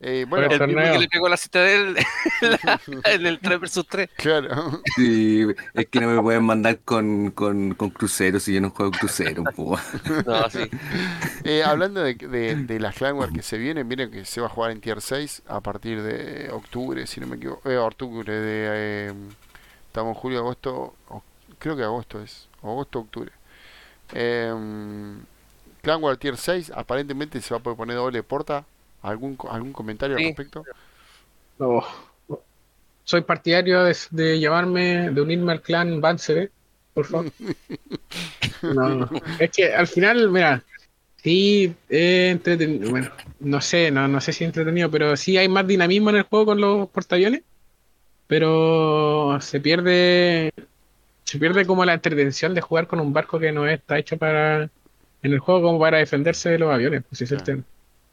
[0.00, 1.96] Eh, bueno, el mismo que le pegó la cita de él
[3.04, 4.10] en el 3 vs 3.
[4.16, 4.82] Claro.
[4.96, 8.92] Sí, es que no me pueden mandar con, con, con cruceros si yo no juego
[8.92, 9.44] crucero.
[10.26, 10.68] no, sí.
[11.44, 14.50] Eh, hablando de, de, de las Clanware que se vienen, miren que se va a
[14.50, 17.70] jugar en Tier 6 a partir de octubre, si no me equivoco.
[17.70, 19.14] Eh, octubre de.
[19.94, 20.94] Eh, estamos en julio, agosto.
[21.58, 22.48] creo que agosto es.
[22.62, 23.30] Agosto, octubre.
[24.12, 24.52] Eh,
[25.82, 28.64] Clanware Tier 6 aparentemente se va a poder poner doble porta
[29.02, 30.64] ¿Algún, algún comentario al respecto?
[31.58, 31.84] No.
[33.04, 36.50] Soy partidario de, llamarme, de unirme al clan Bansere,
[36.94, 37.30] por favor.
[38.62, 40.62] no, es que al final, mira,
[41.22, 46.08] sí, entretenido, bueno, no sé, no, no sé si entretenido, pero sí hay más dinamismo
[46.10, 47.42] en el juego con los portaaviones,
[48.26, 50.52] pero se pierde,
[51.24, 54.62] se pierde como la entretención de jugar con un barco que no está hecho para,
[54.62, 57.62] en el juego como para defenderse de los aviones, pues es el tema.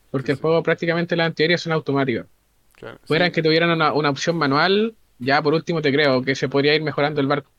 [0.10, 2.26] Porque el juego prácticamente las antiaéreas son automáticas.
[2.74, 6.76] Claro, Fueran que tuvieran una, opción manual, ya por último te creo que se podría
[6.76, 7.50] ir mejorando el barco.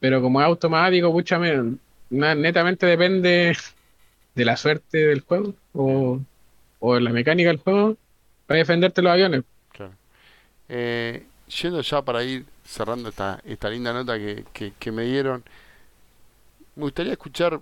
[0.00, 1.40] Pero como es automático, pucha,
[2.10, 3.56] netamente depende
[4.34, 7.96] de la suerte del juego o, de la mecánica del juego
[8.46, 9.42] para defenderte los aviones.
[9.72, 9.92] Claro.
[10.68, 15.42] Eh, yendo ya para ir cerrando esta, esta linda nota que, que me dieron,
[16.76, 17.60] me gustaría escuchar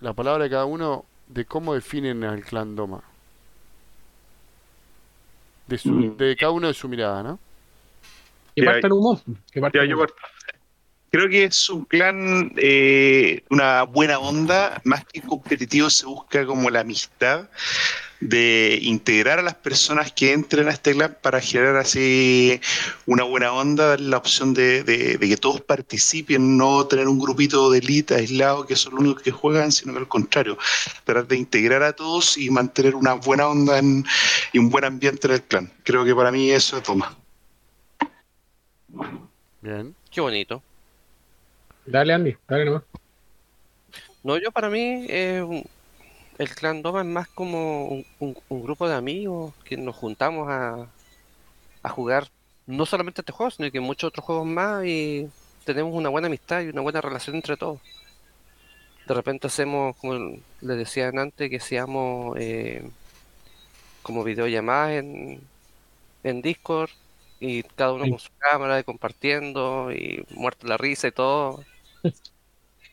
[0.00, 3.02] la palabra de cada uno de cómo definen al clan Doma
[5.70, 6.16] de, mm.
[6.16, 7.38] de cada uno de su mirada, ¿no?
[8.54, 9.20] Que parta el humo.
[9.52, 9.60] Que
[11.10, 16.70] Creo que es un plan, eh, una buena onda, más que competitivo se busca como
[16.70, 17.48] la amistad
[18.20, 22.60] de integrar a las personas que entren a este clan para generar así
[23.06, 24.84] una buena onda, dar la opción de,
[25.18, 29.32] que todos participen, no tener un grupito de élite aislado que son los únicos que
[29.32, 30.58] juegan, sino que al contrario,
[31.04, 33.80] tratar de integrar a todos y mantener una buena onda
[34.52, 35.72] y un buen ambiente en el clan.
[35.82, 37.16] Creo que para mí eso toma.
[39.60, 39.94] Bien.
[40.10, 40.62] Qué bonito.
[41.90, 42.82] Dale, Andy, dale nomás.
[44.22, 45.64] No, yo para mí eh,
[46.38, 50.86] el clan Doma es más como un, grupo de amigos que nos juntamos a,
[51.82, 52.28] a jugar
[52.66, 55.28] no solamente este juego, sino que muchos otros juegos más y
[55.64, 57.80] tenemos una buena amistad y una buena relación entre todos.
[59.08, 62.88] De repente hacemos, como les decían antes, que seamos eh,
[64.02, 65.40] como videollamadas en,
[66.22, 66.90] en Discord
[67.40, 71.64] y cada uno con su cámara y compartiendo y muerto la risa y todo.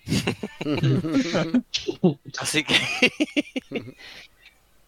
[2.39, 2.75] Así que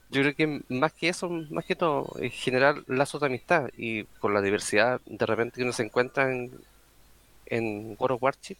[0.09, 4.03] yo creo que más que eso, más que todo, es generar lazos de amistad y
[4.03, 6.51] por la diversidad de repente que uno se encuentra en,
[7.45, 8.57] en World of Warship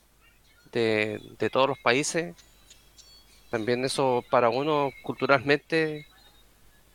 [0.72, 2.36] de, de todos los países,
[3.50, 6.06] también eso para uno culturalmente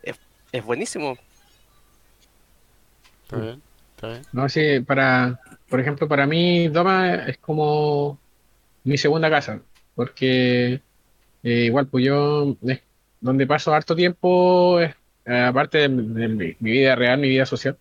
[0.02, 0.16] es,
[0.52, 1.16] es buenísimo.
[3.24, 3.62] Está bien,
[3.96, 4.26] está bien.
[4.32, 8.18] No, sí, para, por ejemplo, para mí Doma es como
[8.84, 9.60] mi segunda casa,
[9.94, 10.80] porque
[11.42, 12.56] eh, igual, pues yo,
[13.20, 14.78] donde paso harto tiempo,
[15.26, 17.76] aparte de, mi, vida real, mi vida social,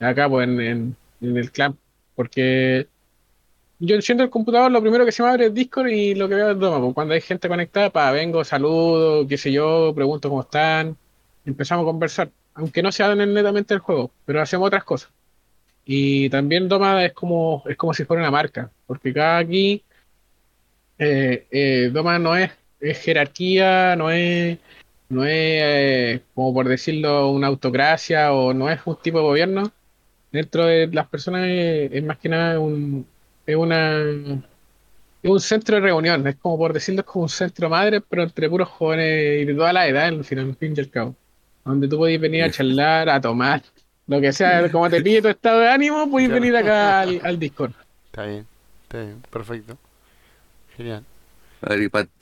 [0.00, 1.76] acá pues en, el clan,
[2.14, 2.88] porque
[3.78, 6.34] yo enciendo el computador, lo primero que se me abre es Discord y lo que
[6.34, 10.28] veo es Doma, pues cuando hay gente conectada, pa, vengo, saludo, qué sé yo, pregunto
[10.28, 10.96] cómo están,
[11.44, 15.10] empezamos a conversar, aunque no sea netamente el juego, pero hacemos otras cosas.
[15.84, 19.84] Y también Doma es como, es como si fuera una marca, porque cada aquí
[20.98, 24.58] eh, eh, Doma no es es jerarquía, no es,
[25.08, 29.72] no es eh, como por decirlo, una autocracia o no es un tipo de gobierno.
[30.32, 33.06] Dentro de las personas es, más que nada un,
[33.46, 34.02] es una
[35.22, 38.22] es un centro de reunión, es como por decirlo, es como un centro madre, pero
[38.22, 41.14] entre puros jóvenes y de toda la edad, al final, fin y al cabo.
[41.64, 43.62] Donde tú podés venir a charlar, a tomar,
[44.06, 47.38] lo que sea, como te pide tu estado de ánimo, puedes venir acá al, al
[47.38, 47.72] Discord.
[48.06, 48.46] Está bien,
[48.84, 49.76] está bien, perfecto.
[50.76, 51.04] Genial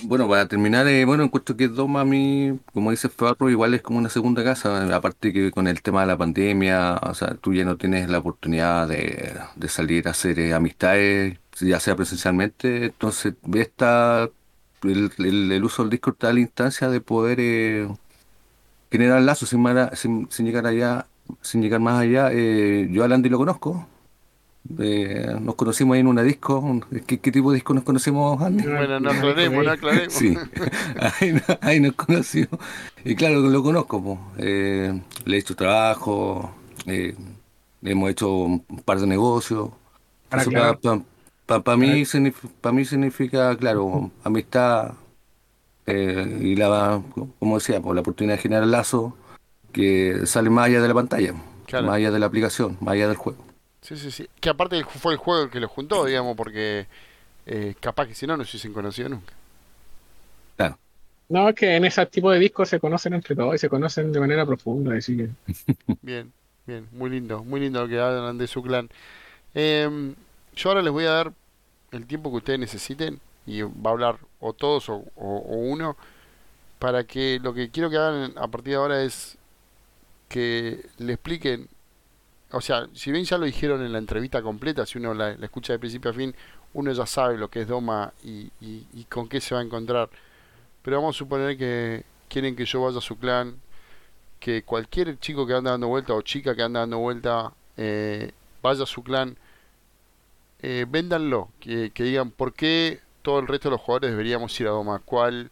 [0.04, 3.82] bueno, para terminar, eh, bueno, encuentro que Doma a mí, como dice Farro, igual es
[3.82, 7.52] como una segunda casa, aparte que con el tema de la pandemia, o sea, tú
[7.52, 13.34] ya no tienes la oportunidad de, salir a hacer eh, amistades, ya sea presencialmente, entonces
[13.54, 14.30] esta,
[14.82, 17.88] el, uso del Discord está a la instancia de poder eh,
[18.90, 21.06] generar lazos sin, sin, llegar allá,
[21.42, 22.30] sin llegar más allá.
[22.32, 23.88] yo a Landy lo conozco,
[24.78, 26.80] eh, nos conocimos ahí en una disco.
[27.06, 28.64] ¿Qué, tipo de disco nos conocimos, Andy?
[28.64, 30.12] Bueno, no aclaremos, no aclaremos.
[30.12, 30.36] Sí,
[31.60, 32.58] ahí, nos conocimos.
[33.04, 34.18] Y claro, lo conozco.
[34.38, 36.54] Eh, le he hecho trabajo,
[36.86, 37.14] eh,
[37.82, 39.70] hemos hecho un par de negocios.
[40.28, 42.04] Para mí,
[42.60, 44.94] para mí significa, claro, amistad
[45.86, 47.02] eh, y la,
[47.38, 49.16] como decía, por la oportunidad de generar lazo
[49.72, 51.34] que sale más allá de la pantalla,
[51.72, 53.43] más allá de la aplicación, más allá del juego.
[53.84, 54.26] Sí, sí, sí.
[54.40, 56.86] Que aparte fue el juego que lo juntó, digamos, porque
[57.44, 59.34] eh, capaz que si no, no se hubiesen conocido nunca.
[60.56, 60.78] Claro.
[61.28, 64.10] No, es que en ese tipo de discos se conocen entre todos y se conocen
[64.10, 65.28] de manera profunda, así que...
[66.02, 66.32] Bien,
[66.66, 68.88] bien, muy lindo, muy lindo lo que hablan de su clan.
[69.52, 70.14] Em,
[70.56, 71.32] yo ahora les voy a dar
[71.92, 75.96] el tiempo que ustedes necesiten y va a hablar o todos o, o uno
[76.78, 79.36] para que lo que quiero que hagan a partir de ahora es
[80.28, 81.68] que le expliquen
[82.54, 85.72] o sea, si bien ya lo dijeron en la entrevista completa, si uno la, escucha
[85.72, 86.34] de principio a fin,
[86.72, 88.50] uno ya sabe lo que es Doma y,
[89.08, 90.08] con qué se va a encontrar.
[90.82, 93.60] Pero vamos a suponer que quieren que yo vaya a su clan,
[94.38, 98.32] que cualquier chico que anda dando vuelta o chica que anda dando vuelta eh,
[98.62, 99.36] vaya a su clan,
[100.60, 104.68] eh, véndanlo, que, que digan por qué todo el resto de los jugadores deberíamos ir
[104.68, 105.50] a Doma, cuál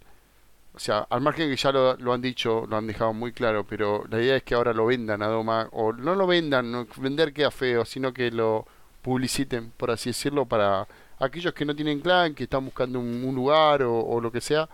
[0.74, 4.04] o sea, al margen que ya lo, han dicho, lo han dejado muy claro, pero
[4.08, 7.32] la idea es que ahora lo vendan a Doma, o no lo vendan, no, vender
[7.34, 8.66] queda feo, sino que lo
[9.02, 10.86] publiciten, por así decirlo, para
[11.18, 14.68] aquellos que no tienen clan, que están buscando un, lugar o, lo que sea.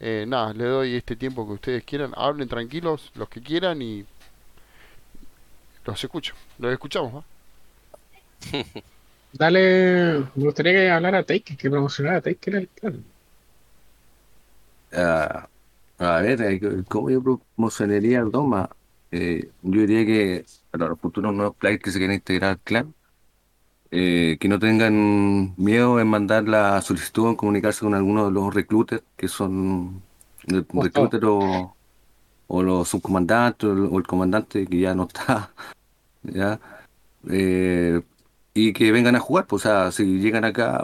[0.00, 4.04] Eh, nada, le doy este tiempo que ustedes quieran, hablen tranquilos, los que quieran y
[5.84, 7.24] los escucho, los escuchamos.
[9.32, 13.04] Dale, me gustaría que hablara Take, que promocionara Take el clan
[14.94, 18.70] a ver, eh, ¿cómo yo promocionaría el Doma?
[19.10, 22.94] Eh, yo diría que para los futuros nuevos players que se quieran integrar al clan,
[23.90, 28.52] eh, que no tengan miedo en mandar la solicitud en comunicarse con alguno de los
[28.52, 30.02] recluters, que son
[30.46, 31.76] el recluter o,
[32.62, 35.52] los subcomandantes o el, comandante que ya no está,
[36.24, 36.60] ¿ya?
[38.56, 40.80] y que vengan a jugar, pues, o sea, si llegan acá,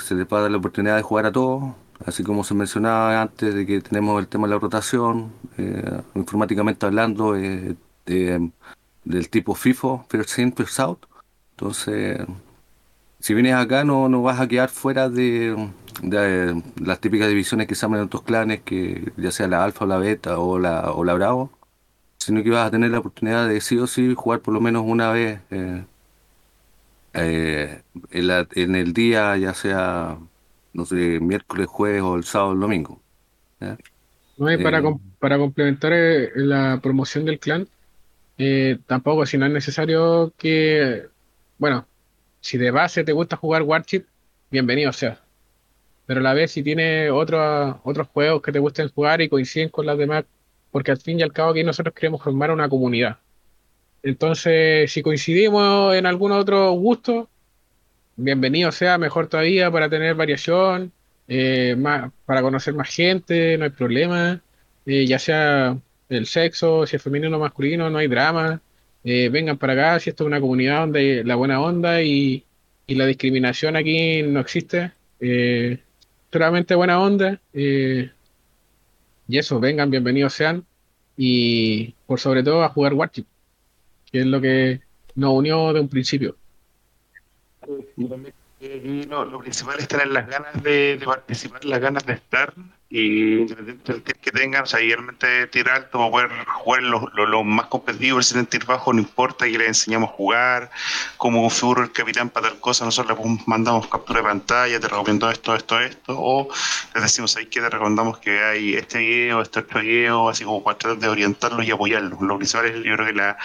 [0.00, 1.74] se les va a dar la oportunidad de jugar a todos,
[2.06, 6.86] así como se mencionaba antes de que tenemos el tema de la rotación, eh, informáticamente
[6.86, 7.76] hablando, eh,
[9.04, 11.06] del tipo FIFO, First In, First Out.
[11.52, 12.20] Entonces,
[13.20, 15.70] si vienes acá no, no vas a quedar fuera de,
[16.76, 19.88] las típicas divisiones que se llaman en otros clanes, que ya sea la alfa o
[19.88, 21.50] la beta o la, o la bravo,
[22.18, 24.84] sino que vas a tener la oportunidad de sí o sí jugar por lo menos
[24.86, 25.84] una vez eh,
[27.12, 30.18] en el día, ya sea
[30.72, 33.00] no sé, miércoles, jueves o el sábado o el domingo.
[33.60, 37.68] No, para, eh, para complementar eh, la promoción del clan,
[38.38, 41.06] eh, tampoco, si no es necesario que,
[41.58, 41.86] bueno,
[42.40, 44.06] si de base te gusta jugar Warchip,
[44.50, 45.20] bienvenido sea.
[46.06, 49.68] Pero a la vez, si tiene otros otros juegos que te gusten jugar y coinciden
[49.68, 50.24] con las demás,
[50.70, 53.18] porque al fin y al cabo aquí nosotros queremos formar una comunidad.
[54.02, 57.28] Entonces, si coincidimos en algún otro gusto,
[58.16, 60.92] bienvenido sea, mejor todavía para tener variación,
[61.28, 61.76] eh,
[62.24, 64.42] para conocer más gente, no hay problema,
[64.86, 68.60] eh, ya sea el sexo, si es femenino o masculino, no hay drama,
[69.04, 72.44] eh, vengan para acá, si esto es una comunidad donde la buena onda y,
[72.88, 74.92] la discriminación aquí no existe,
[76.30, 78.10] solamente buena onda, y
[79.28, 80.66] eso, vengan, bienvenidos sean,
[81.16, 83.26] y por sobre todo a jugar Warchip,
[84.10, 84.82] que es lo que
[85.14, 86.36] nos unió de un principio.
[88.60, 92.54] Y lo, principal es tener las ganas de, participar, las ganas de estar
[92.94, 98.30] y que tengan, o sea, realmente tirar alto para poder jugar los lo, más competitivos,
[98.32, 100.70] el tirar bajo, no importa, que les enseñamos a jugar,
[101.16, 105.30] cómo configuro el capitán para tal cosa, nosotros le mandamos captura de pantalla, te recomiendo
[105.30, 106.48] esto, esto, esto, o
[106.94, 110.62] les decimos ahí que te recomendamos que hay este video, este otro video, así como
[110.62, 112.20] para tratar de orientarlos y apoyarlos.
[112.20, 113.38] Lo principal es, yo creo que la,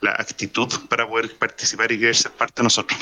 [0.00, 2.98] la actitud para poder participar y querer ser parte de nosotros.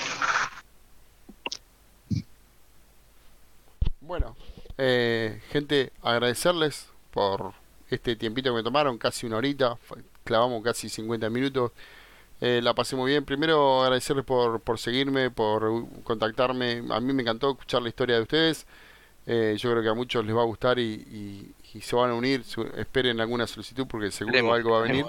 [4.12, 4.36] Bueno,
[4.76, 7.54] eh, gente, agradecerles por
[7.88, 9.78] este tiempito que me tomaron, casi una horita,
[10.22, 11.72] clavamos casi 50 minutos.
[12.38, 13.24] Eh, la pasé muy bien.
[13.24, 16.82] Primero agradecerles por, por seguirme, por contactarme.
[16.90, 18.66] A mí me encantó escuchar la historia de ustedes.
[19.24, 22.44] Eh, yo creo que a muchos les va a gustar y, se van a unir.
[22.76, 25.06] esperen alguna solicitud porque seguro algo va a venir.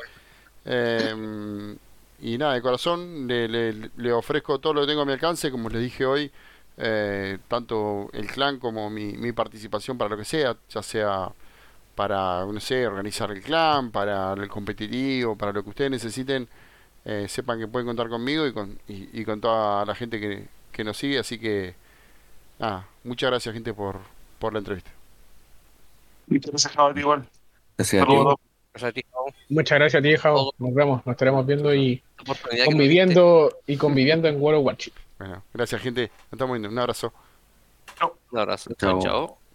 [0.64, 1.76] Em,
[2.22, 5.68] y nada, de corazón le, le, ofrezco todo lo que tengo a mi alcance, como
[5.68, 6.32] les dije hoy
[6.78, 11.32] eh, tanto el clan como mi, mi, participación para lo que sea, ya sea
[11.96, 16.48] para, no sé, organizar el clan, para el competitivo, para lo que ustedes necesiten,
[17.06, 20.84] eh, sepan que pueden contar conmigo y con, y, con toda la gente que, que,
[20.84, 21.76] nos sigue, así que,
[22.60, 24.00] nada, muchas gracias gente por,
[24.40, 24.92] por la entrevista.
[26.28, 27.28] Muchas gracias, Javier, igual.
[27.78, 29.02] Gracias a ti.
[29.50, 30.52] Muchas gracias a ti, Jao.
[30.58, 32.02] Nos vemos, nos estaremos viendo y
[32.66, 35.03] conviviendo y conviviendo en World of Warcraft.
[35.24, 36.12] Bueno, gracias gente.
[36.24, 36.68] Nos estamos viendo.
[36.68, 37.14] Un abrazo.
[38.32, 38.74] Un abrazo.
[38.78, 39.00] chao.
[39.00, 39.43] chao.